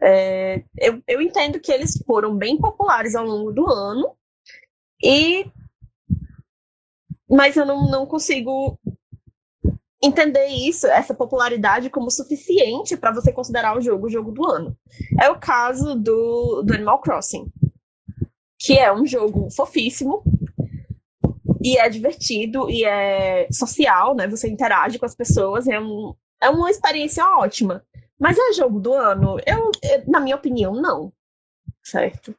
[0.01, 4.16] É, eu, eu entendo que eles foram bem populares ao longo do ano,
[5.03, 5.45] e
[7.30, 8.78] mas eu não, não consigo
[10.03, 14.76] entender isso, essa popularidade, como suficiente para você considerar o jogo o jogo do ano.
[15.22, 17.45] É o caso do, do Animal Crossing,
[18.59, 20.24] que é um jogo fofíssimo,
[21.64, 24.28] e é divertido, e é social, né?
[24.28, 27.84] Você interage com as pessoas, é, um, é uma experiência ótima.
[28.20, 29.38] Mas é jogo do ano?
[29.45, 29.72] Eu,
[30.07, 31.12] na minha opinião, não.
[31.84, 32.36] Certo?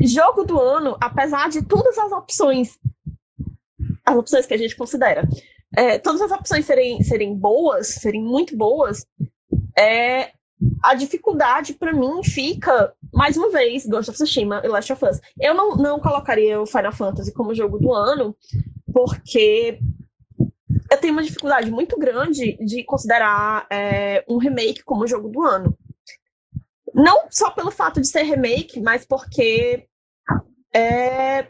[0.00, 2.78] Jogo do ano, apesar de todas as opções,
[4.04, 5.26] as opções que a gente considera,
[5.76, 9.06] é, todas as opções serem, serem boas, serem muito boas,
[9.78, 10.32] é,
[10.82, 15.20] a dificuldade para mim fica, mais uma vez, Ghost of Tsushima e Last of Us.
[15.38, 18.36] Eu não, não colocaria o Final Fantasy como jogo do ano,
[18.92, 19.78] porque
[20.90, 25.76] eu tenho uma dificuldade muito grande de considerar é, um remake como jogo do ano.
[26.94, 29.86] Não só pelo fato de ser remake, mas porque
[30.74, 31.46] é,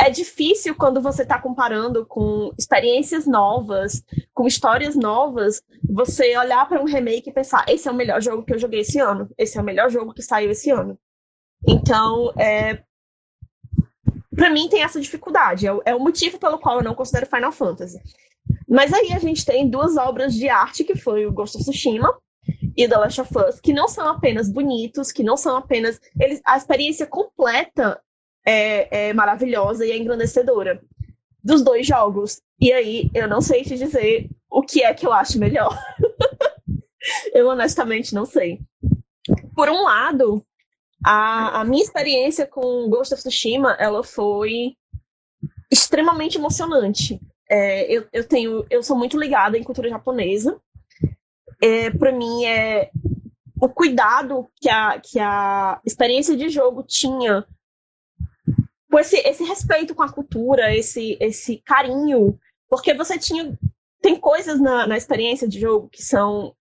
[0.00, 6.80] é difícil quando você está comparando com experiências novas, com histórias novas, você olhar para
[6.80, 9.58] um remake e pensar: esse é o melhor jogo que eu joguei esse ano, esse
[9.58, 10.98] é o melhor jogo que saiu esse ano.
[11.66, 12.82] Então, é,
[14.34, 17.26] para mim tem essa dificuldade, é o, é o motivo pelo qual eu não considero
[17.26, 17.98] Final Fantasy.
[18.68, 22.16] Mas aí a gente tem duas obras de arte, que foi o Ghost of Tsushima
[22.76, 26.00] e The Last of Us, que não são apenas bonitos, que não são apenas.
[26.20, 28.00] Eles, a experiência completa
[28.46, 30.80] é, é maravilhosa e é engrandecedora
[31.42, 32.40] dos dois jogos.
[32.60, 35.76] E aí, eu não sei te dizer o que é que eu acho melhor.
[37.34, 38.60] eu honestamente não sei.
[39.54, 40.44] Por um lado,
[41.04, 44.76] a, a minha experiência com Ghost of Tsushima, ela foi
[45.70, 47.20] extremamente emocionante.
[47.50, 50.60] É, eu, eu tenho, eu sou muito ligada em cultura japonesa.
[51.62, 52.90] É, para mim é
[53.60, 57.46] o cuidado que a, que a experiência de jogo tinha
[58.96, 63.54] com esse, esse respeito com a cultura, esse, esse carinho, porque você tinha.
[64.00, 66.54] Tem coisas na, na experiência de jogo que são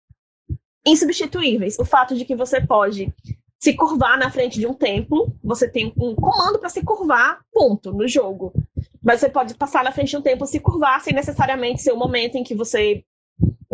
[0.85, 1.79] insubstituíveis.
[1.79, 3.15] O fato de que você pode
[3.61, 7.93] se curvar na frente de um templo, você tem um comando para se curvar, ponto,
[7.93, 8.53] no jogo.
[9.01, 11.97] Mas você pode passar na frente de um templo, se curvar, sem necessariamente ser o
[11.97, 13.05] momento em que você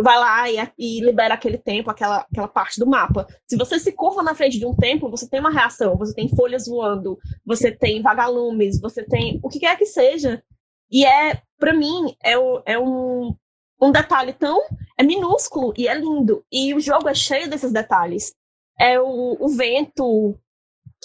[0.02, 3.26] vai lá e, e, libera aquele tempo, aquela, aquela parte do mapa.
[3.46, 6.28] Se você se curva na frente de um templo, você tem uma reação, você tem
[6.28, 10.42] folhas voando, você tem vagalumes, você tem o que quer que seja.
[10.90, 12.32] E é, para mim, é,
[12.66, 13.34] é um,
[13.80, 14.60] um detalhe tão.
[14.98, 16.44] É minúsculo e é lindo.
[16.50, 18.34] E o jogo é cheio desses detalhes.
[18.78, 20.36] É o, o vento,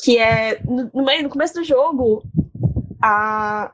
[0.03, 0.61] que é.
[0.63, 2.23] No, no, meio, no começo do jogo,
[3.01, 3.73] a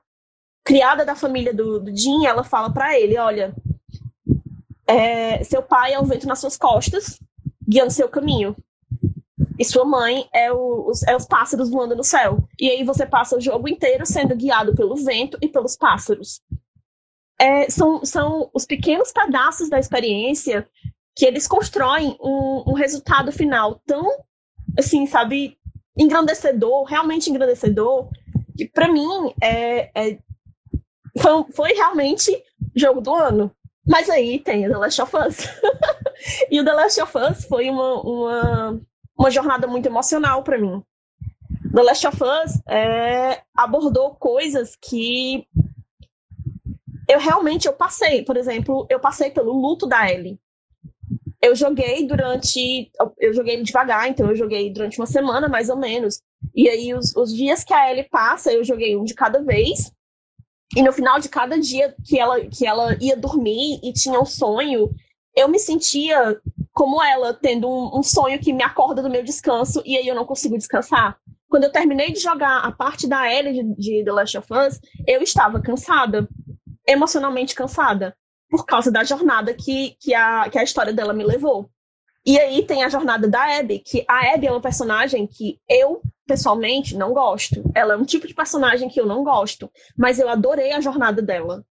[0.64, 1.92] criada da família do, do
[2.26, 3.54] ela fala para ele: olha
[4.92, 7.20] é, seu pai é o vento nas suas costas,
[7.68, 8.56] guiando seu caminho.
[9.58, 12.48] E sua mãe é, o, os, é os pássaros voando no céu.
[12.60, 16.42] E aí você passa o jogo inteiro sendo guiado pelo vento e pelos pássaros.
[17.40, 20.68] É, são, são os pequenos pedaços da experiência
[21.16, 24.06] que eles constroem um, um resultado final tão,
[24.78, 25.58] assim, sabe,
[25.98, 28.10] engrandecedor, realmente engrandecedor,
[28.58, 30.20] que para mim é, é,
[31.20, 32.32] foi, foi realmente
[32.76, 33.52] jogo do ano.
[33.88, 35.38] Mas aí tem The Last of Us.
[36.52, 38.82] e o The Last of Us foi uma, uma,
[39.18, 40.84] uma jornada muito emocional para mim.
[41.74, 45.48] The Last of Us é, abordou coisas que
[47.08, 48.24] eu realmente eu passei.
[48.24, 50.40] Por exemplo, eu passei pelo luto da Ellie.
[51.42, 52.92] Eu joguei durante.
[53.18, 56.22] Eu joguei devagar, então eu joguei durante uma semana, mais ou menos.
[56.56, 59.92] E aí, os, os dias que a Ellie passa, eu joguei um de cada vez.
[60.76, 64.26] E no final de cada dia que ela, que ela ia dormir e tinha um
[64.26, 64.90] sonho,
[65.36, 66.40] eu me sentia
[66.72, 70.16] como ela, tendo um, um, sonho que me acorda do meu descanso e aí eu
[70.16, 71.18] não consigo descansar.
[71.50, 74.80] Quando eu terminei de jogar a parte da Ellie de, de The Last of Us,
[75.06, 76.28] eu estava cansada,
[76.88, 78.16] emocionalmente cansada,
[78.50, 81.70] por causa da jornada que, que, a, que a história dela me levou.
[82.26, 86.02] E aí tem a jornada da Abby, que a Abby é uma personagem que eu,
[86.28, 87.64] pessoalmente, não gosto.
[87.74, 91.22] Ela é um tipo de personagem que eu não gosto, mas eu adorei a jornada
[91.22, 91.66] dela.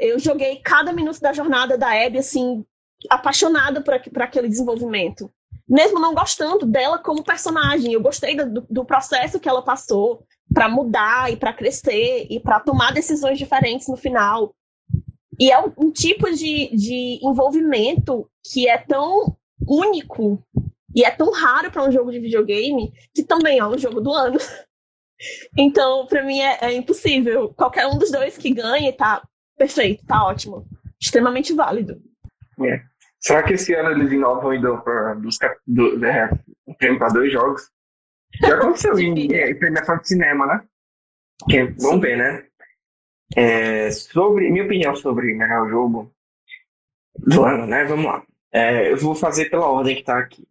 [0.00, 2.64] Eu joguei cada minuto da jornada da Abby, assim,
[3.08, 5.32] apaixonada por, por aquele desenvolvimento.
[5.68, 10.68] Mesmo não gostando dela como personagem, eu gostei do, do processo que ela passou para
[10.68, 14.54] mudar e para crescer e para tomar decisões diferentes no final.
[15.38, 19.36] E é um, um tipo de, de envolvimento que é tão
[19.66, 20.42] único
[20.94, 24.12] e é tão raro para um jogo de videogame que também é um jogo do
[24.12, 24.38] ano.
[25.56, 27.54] Então, para mim é, é, impossível.
[27.54, 29.22] Qualquer um dos dois que ganhe tá
[29.56, 30.66] perfeito, tá ótimo.
[31.00, 32.02] Extremamente válido.
[32.60, 32.82] É.
[33.20, 36.28] Será que esse ano eles inovam e dão para buscar do, é,
[36.66, 37.70] um prêmio para dois jogos?
[38.40, 40.64] Já aconteceu em, em premiação de cinema, né?
[41.48, 42.44] Que, vamos ver, né?
[43.36, 46.12] É, sobre minha opinião sobre o melhor jogo
[47.18, 47.84] do ano, né?
[47.84, 48.24] Vamos lá.
[48.52, 50.46] É, eu vou fazer pela ordem que tá aqui.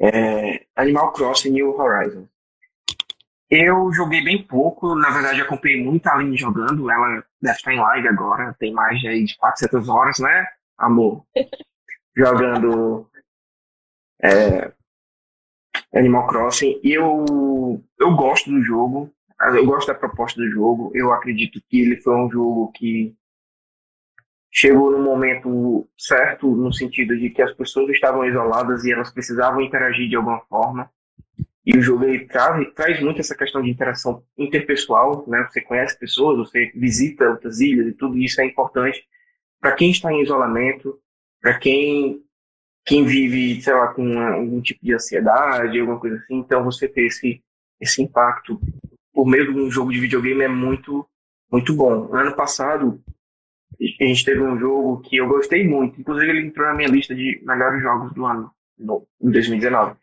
[0.00, 2.28] É, Animal Crossing New Horizons.
[3.50, 7.80] Eu joguei bem pouco, na verdade acompanhei muito a Aline jogando, ela deve estar em
[7.80, 10.46] live agora, tem mais de 400 horas, né,
[10.78, 11.26] amor?
[12.16, 13.10] jogando
[14.22, 14.72] é,
[15.92, 16.80] Animal Crossing.
[16.84, 19.12] Eu, eu gosto do jogo,
[19.54, 23.16] eu gosto da proposta do jogo, eu acredito que ele foi um jogo que
[24.50, 29.60] chegou no momento certo, no sentido de que as pessoas estavam isoladas e elas precisavam
[29.60, 30.90] interagir de alguma forma.
[31.64, 35.46] E o jogo ele traz, traz muito essa questão de interação interpessoal, né?
[35.48, 39.04] Você conhece pessoas, você visita outras ilhas e tudo isso é importante
[39.60, 40.98] para quem está em isolamento,
[41.40, 42.22] para quem
[42.82, 46.38] quem vive, sei lá, com algum tipo de ansiedade, alguma coisa assim.
[46.38, 47.42] Então você ter esse
[47.78, 48.60] esse impacto
[49.12, 51.06] por meio de um jogo de videogame é muito
[51.52, 52.08] muito bom.
[52.08, 53.00] No ano passado
[53.80, 57.14] a gente teve um jogo que eu gostei muito, inclusive ele entrou na minha lista
[57.14, 59.96] de melhores jogos do ano, no, em 2019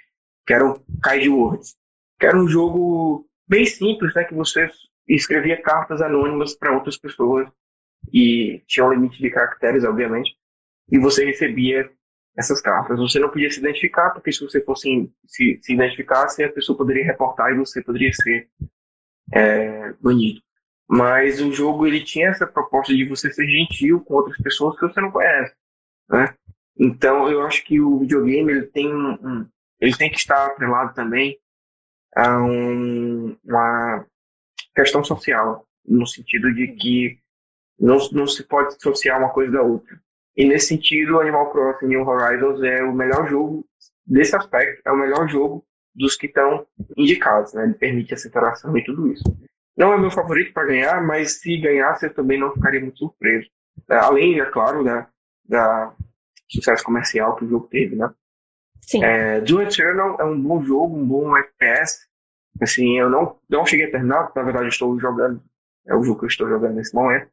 [0.47, 1.75] que era o Kaiji Words,
[2.17, 4.69] que era um jogo bem simples, né, que você
[5.07, 7.49] escrevia cartas anônimas para outras pessoas
[8.13, 10.35] e tinha um limite de caracteres, obviamente,
[10.89, 11.91] e você recebia
[12.37, 12.97] essas cartas.
[12.97, 17.03] Você não podia se identificar, porque se você fosse se, se identificasse, a pessoa poderia
[17.03, 18.49] reportar e você poderia ser
[19.33, 20.41] é, banido.
[20.89, 24.87] Mas o jogo ele tinha essa proposta de você ser gentil com outras pessoas que
[24.87, 25.53] você não conhece,
[26.09, 26.33] né?
[26.79, 29.47] Então eu acho que o videogame ele tem um, um
[29.79, 31.37] ele tem que estar atrelado também
[32.15, 34.05] a um, uma
[34.75, 37.19] questão social, no sentido de que
[37.79, 39.99] não, não se pode dissociar uma coisa da outra.
[40.35, 43.65] E nesse sentido, Animal Crossing New Horizons é o melhor jogo
[44.05, 46.65] desse aspecto, é o melhor jogo dos que estão
[46.95, 47.63] indicados, né?
[47.63, 49.23] Ele permite essa interação e tudo isso.
[49.77, 53.47] Não é meu favorito para ganhar, mas se ganhasse eu também não ficaria muito surpreso.
[53.87, 55.07] Além, é claro, da,
[55.47, 55.93] da
[56.49, 58.09] sucesso comercial que o jogo teve, né?
[58.81, 59.03] Sim.
[59.03, 62.07] É, Doom Eternal é um bom jogo, um bom FPS.
[62.59, 65.41] Assim, eu não, não cheguei a terminar, na verdade estou jogando,
[65.85, 67.29] é o jogo que eu estou jogando nesse momento.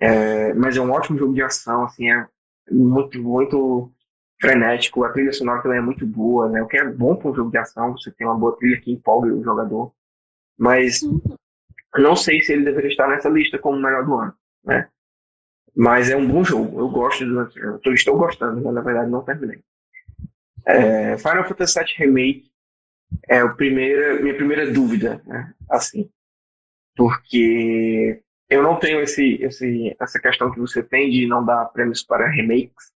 [0.00, 2.26] É, mas é um ótimo jogo de ação, assim, é
[2.68, 3.88] muito, muito
[4.40, 6.60] frenético, a trilha sonora também é muito boa, né?
[6.60, 8.90] O que é bom para um jogo de ação, você tem uma boa trilha que
[8.90, 9.92] empolga o jogador.
[10.58, 11.20] Mas uhum.
[11.98, 14.34] Não sei se ele deveria estar nessa lista como o melhor do ano,
[14.64, 14.88] né?
[15.74, 17.48] Mas é um bom jogo, eu gosto do
[17.84, 18.72] eu estou gostando, né?
[18.72, 19.60] na verdade não terminei.
[20.66, 22.52] É, Final Fantasy VII Remake
[23.28, 25.52] é o primeiro, minha primeira dúvida, né?
[25.70, 26.10] Assim,
[26.96, 32.02] porque eu não tenho esse, esse, essa questão que você tem de não dar prêmios
[32.02, 32.92] para remakes.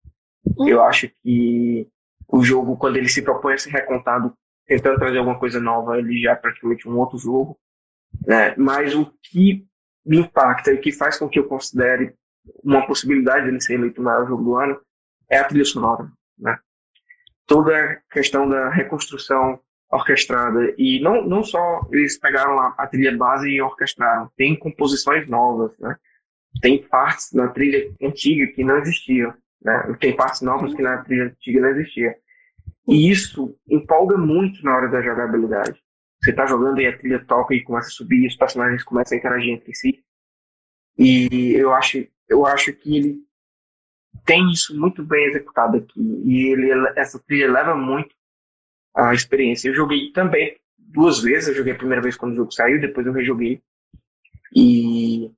[0.59, 0.69] Hum.
[0.69, 1.89] Eu acho que
[2.29, 4.35] o jogo, quando ele se propõe a ser recontado,
[4.67, 7.57] tentando trazer alguma coisa nova, ele já é praticamente um outro jogo.
[8.27, 8.55] Né?
[8.57, 9.67] Mas o que
[10.05, 12.15] me impacta e que faz com que eu considere
[12.63, 14.81] uma possibilidade dele ser eleito o maior jogo do ano
[15.31, 16.11] é a trilha sonora.
[16.39, 16.59] Né?
[17.47, 19.59] toda a questão da reconstrução
[19.91, 20.75] orquestrada.
[20.77, 25.77] E não, não só eles pegaram a, a trilha base e orquestraram, tem composições novas,
[25.79, 25.97] né?
[26.61, 29.97] Tem partes na trilha antiga que não existiam, né?
[30.01, 32.17] Tem partes novas que na trilha antiga não existia.
[32.87, 35.83] E isso empolga muito na hora da jogabilidade.
[36.25, 39.15] Você está jogando e a trilha toca e começa a subir, e os personagens começam
[39.15, 40.03] a interagir entre si.
[40.97, 43.23] E eu acho, eu acho que ele
[44.25, 46.01] tem isso muito bem executado aqui.
[46.25, 48.17] E ele, essa trilha leva muito
[48.95, 49.69] a experiência.
[49.69, 51.49] Eu joguei também duas vezes.
[51.49, 53.63] Eu joguei a primeira vez quando o jogo saiu, depois eu rejoguei.
[54.57, 55.31] E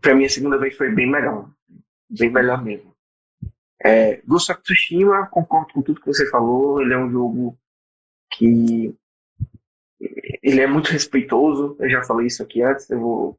[0.00, 1.50] para mim a segunda vez foi bem melhor.
[2.08, 2.94] Bem melhor mesmo.
[3.82, 6.80] É, Ghost of Tsushima, concordo com tudo que você falou.
[6.80, 7.58] Ele é um jogo
[8.30, 8.94] que
[10.00, 11.76] ele é muito respeitoso.
[11.78, 13.38] Eu já falei isso aqui antes, eu vou,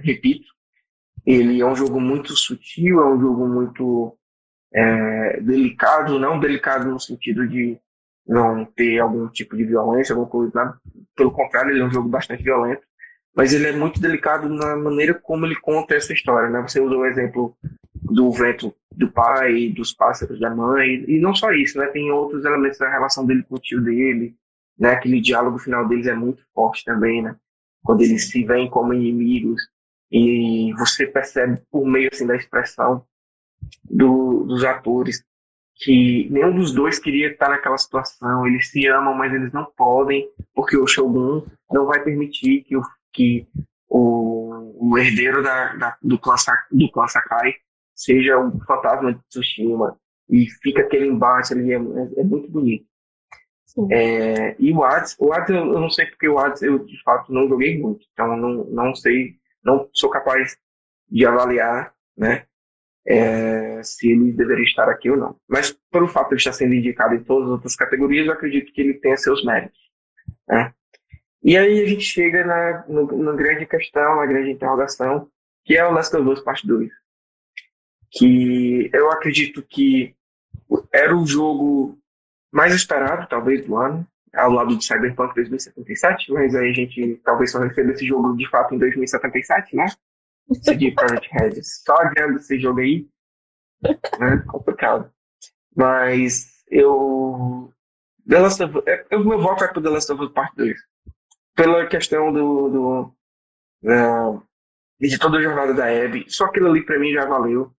[0.00, 0.46] repito.
[1.24, 4.16] Ele é um jogo muito sutil, é um jogo muito
[4.74, 7.78] é, delicado, não delicado no sentido de
[8.26, 10.78] não ter algum tipo de violência, alguma coisa, nada.
[11.16, 12.82] pelo contrário, ele é um jogo bastante violento,
[13.34, 16.60] mas ele é muito delicado na maneira como ele conta essa história, né?
[16.62, 17.56] Você usou o exemplo
[17.94, 21.86] do vento do pai, dos pássaros da mãe, e não só isso, né?
[21.86, 24.34] Tem outros elementos da relação dele com o tio dele,
[24.82, 24.90] né?
[24.90, 27.36] Aquele diálogo final deles é muito forte também, né?
[27.84, 29.62] Quando eles se veem como inimigos,
[30.10, 33.06] e você percebe por meio assim da expressão
[33.84, 35.24] do, dos atores
[35.76, 38.44] que nenhum dos dois queria estar naquela situação.
[38.44, 42.82] Eles se amam, mas eles não podem, porque o Shogun não vai permitir que o,
[43.12, 43.46] que
[43.88, 46.34] o, o herdeiro da, da, do, clã,
[46.72, 47.54] do clã Sakai
[47.94, 49.96] seja o fantasma de Tsushima.
[50.28, 52.91] E fica aquele embate ali, é, é, é muito bonito.
[53.90, 57.32] É, e o Hades, o Hades eu não sei porque o Hades eu de fato
[57.32, 60.56] não joguei muito, então não, não sei, não sou capaz
[61.08, 62.44] de avaliar, né,
[63.06, 65.36] é, se ele deveria estar aqui ou não.
[65.48, 68.72] Mas pelo fato de ele estar sendo indicado em todas as outras categorias, eu acredito
[68.72, 69.78] que ele tenha seus méritos.
[70.48, 70.72] Né?
[71.42, 75.28] E aí a gente chega na, no, na grande questão, na grande interrogação,
[75.64, 76.90] que é o Last of Us Part 2.
[78.12, 80.14] Que eu acredito que
[80.92, 81.98] era o jogo
[82.52, 87.50] mais esperado, talvez, do ano, ao lado de Cyberpunk 2077, mas aí a gente talvez
[87.50, 89.86] só receba esse jogo de fato em 2077, né?
[90.62, 93.06] CD Projekt Red só adiando esse jogo aí,
[94.18, 94.42] né?
[94.48, 95.10] Complicado.
[95.74, 97.72] Mas eu.
[98.28, 98.82] The Last of.
[99.10, 100.76] Eu, meu voto é pro The Last of Us Part 2.
[101.54, 102.68] Pela questão do.
[102.68, 104.42] do
[105.00, 106.24] de toda a jornada da Abby.
[106.28, 107.72] Só aquilo ali pra mim já valeu.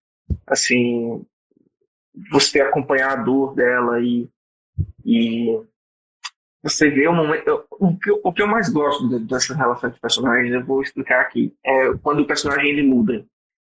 [0.48, 1.26] Assim.
[2.32, 4.30] Você acompanhar a dor dela e.
[5.06, 5.62] E
[6.64, 7.66] você vê o momento.
[7.72, 11.54] O que, o que eu mais gosto dessa relação de personagens, eu vou explicar aqui,
[11.64, 13.26] é quando o personagem ele muda.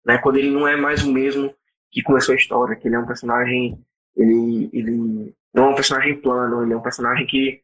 [0.05, 0.19] Né?
[0.19, 1.55] Quando ele não é mais o mesmo
[1.93, 3.79] que começou a história, que ele é um personagem.
[4.17, 7.61] Ele, ele não é um personagem plano, ele é um personagem que,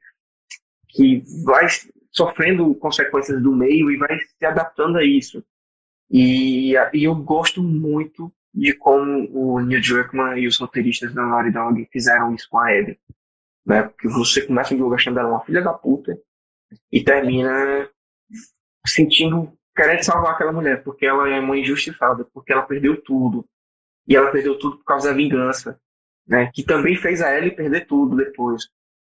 [0.89, 1.67] que vai
[2.13, 5.45] sofrendo consequências do meio e vai se adaptando a isso.
[6.09, 11.51] E, e eu gosto muito de como o Neil Druckmann e os roteiristas da Naughty
[11.51, 12.99] Dog fizeram isso com a Abby
[13.67, 13.83] né?
[13.83, 16.19] Porque você começa o jogo achando ela uma filha da puta
[16.93, 17.89] e termina
[18.87, 23.45] sentindo, querendo salvar aquela mulher, porque ela é uma injustiçada, porque ela perdeu tudo.
[24.07, 25.81] E ela perdeu tudo por causa da vingança,
[26.27, 26.51] né?
[26.55, 28.69] Que também fez a Ellie perder tudo depois.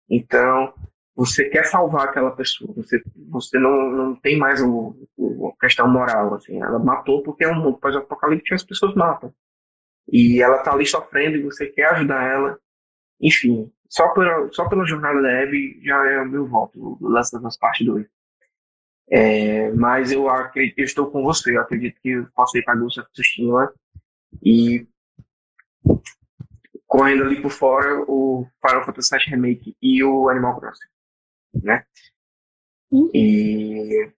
[0.08, 0.74] Então,
[1.14, 6.34] você quer salvar aquela pessoa, você, você não, não tem mais o, o, questão moral,
[6.34, 6.60] assim.
[6.60, 9.32] Ela matou porque é um mundo pós-apocalíptico as pessoas matam.
[10.08, 12.58] E ela tá ali sofrendo e você quer ajudar ela.
[13.20, 17.36] Enfim, só pela, só pela jornada da Abby já é o meu voto, o Last
[17.36, 18.06] of Us Parte 2.
[19.10, 22.76] É, mas eu acredito, eu estou com você, eu acredito que posso ir para a
[22.76, 23.74] Ghost of Tsushima
[24.40, 24.86] e
[26.86, 30.86] correndo ali por fora o Final Fantasy VII Remake e o Animal Crossing,
[31.54, 31.84] né?
[33.12, 34.12] E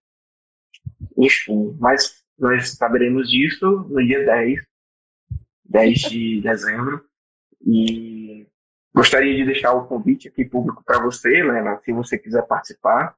[1.16, 4.60] enfim, mas nós saberemos disso no dia 10,
[5.64, 7.02] 10 de dezembro
[7.64, 8.31] e
[8.94, 13.14] Gostaria de deixar o convite aqui público para você, Lena, se você quiser participar.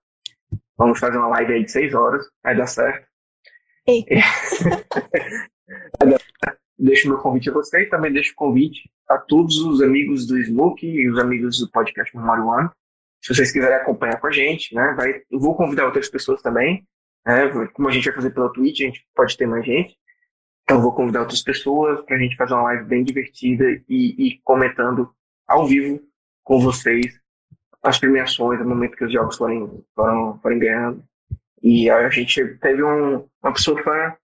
[0.77, 3.07] Vamos fazer uma live aí de seis horas, vai dar certo.
[3.87, 4.15] Eita.
[6.79, 10.41] deixo meu convite a você e também deixo o convite a todos os amigos do
[10.43, 12.71] Smoke e os amigos do podcast Memória One.
[13.23, 16.87] Se vocês quiserem acompanhar com a gente, né, vai, eu vou convidar outras pessoas também.
[17.27, 19.97] Né, como a gente vai fazer pela Twitch, a gente pode ter mais gente.
[20.63, 24.41] Então, vou convidar outras pessoas para a gente fazer uma live bem divertida e, e
[24.43, 25.11] comentando
[25.47, 26.01] ao vivo
[26.43, 27.19] com vocês
[27.83, 31.05] as premiações, no momento que os jogos forem, foram, forem ganhando.
[31.63, 34.15] E a gente teve um, uma pessoa fã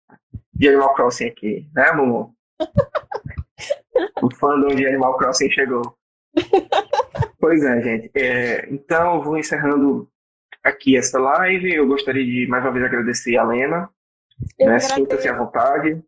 [0.55, 2.35] de Animal Crossing aqui, né, Momo?
[4.23, 5.97] o fandom de Animal Crossing chegou.
[7.39, 8.11] Pois é, gente.
[8.15, 10.09] É, então, vou encerrando
[10.63, 11.75] aqui essa live.
[11.75, 13.89] Eu gostaria de mais uma vez agradecer a Lena.
[14.59, 14.79] Né?
[14.79, 16.03] Sinta-se à vontade.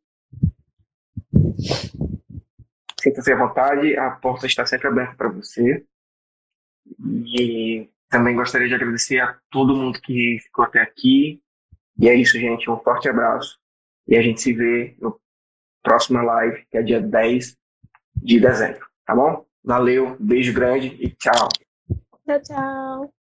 [3.03, 5.84] Sinta-se à vontade, a porta está sempre aberta para você.
[7.36, 11.42] E também gostaria de agradecer a todo mundo que ficou até aqui.
[11.98, 12.70] E é isso, gente.
[12.70, 13.59] Um forte abraço.
[14.07, 15.20] E a gente se vê no
[15.82, 17.57] próximo live, que é dia 10
[18.14, 18.86] de dezembro.
[19.05, 19.44] Tá bom?
[19.64, 21.48] Valeu, beijo grande e tchau.
[22.24, 23.21] Tchau, tchau.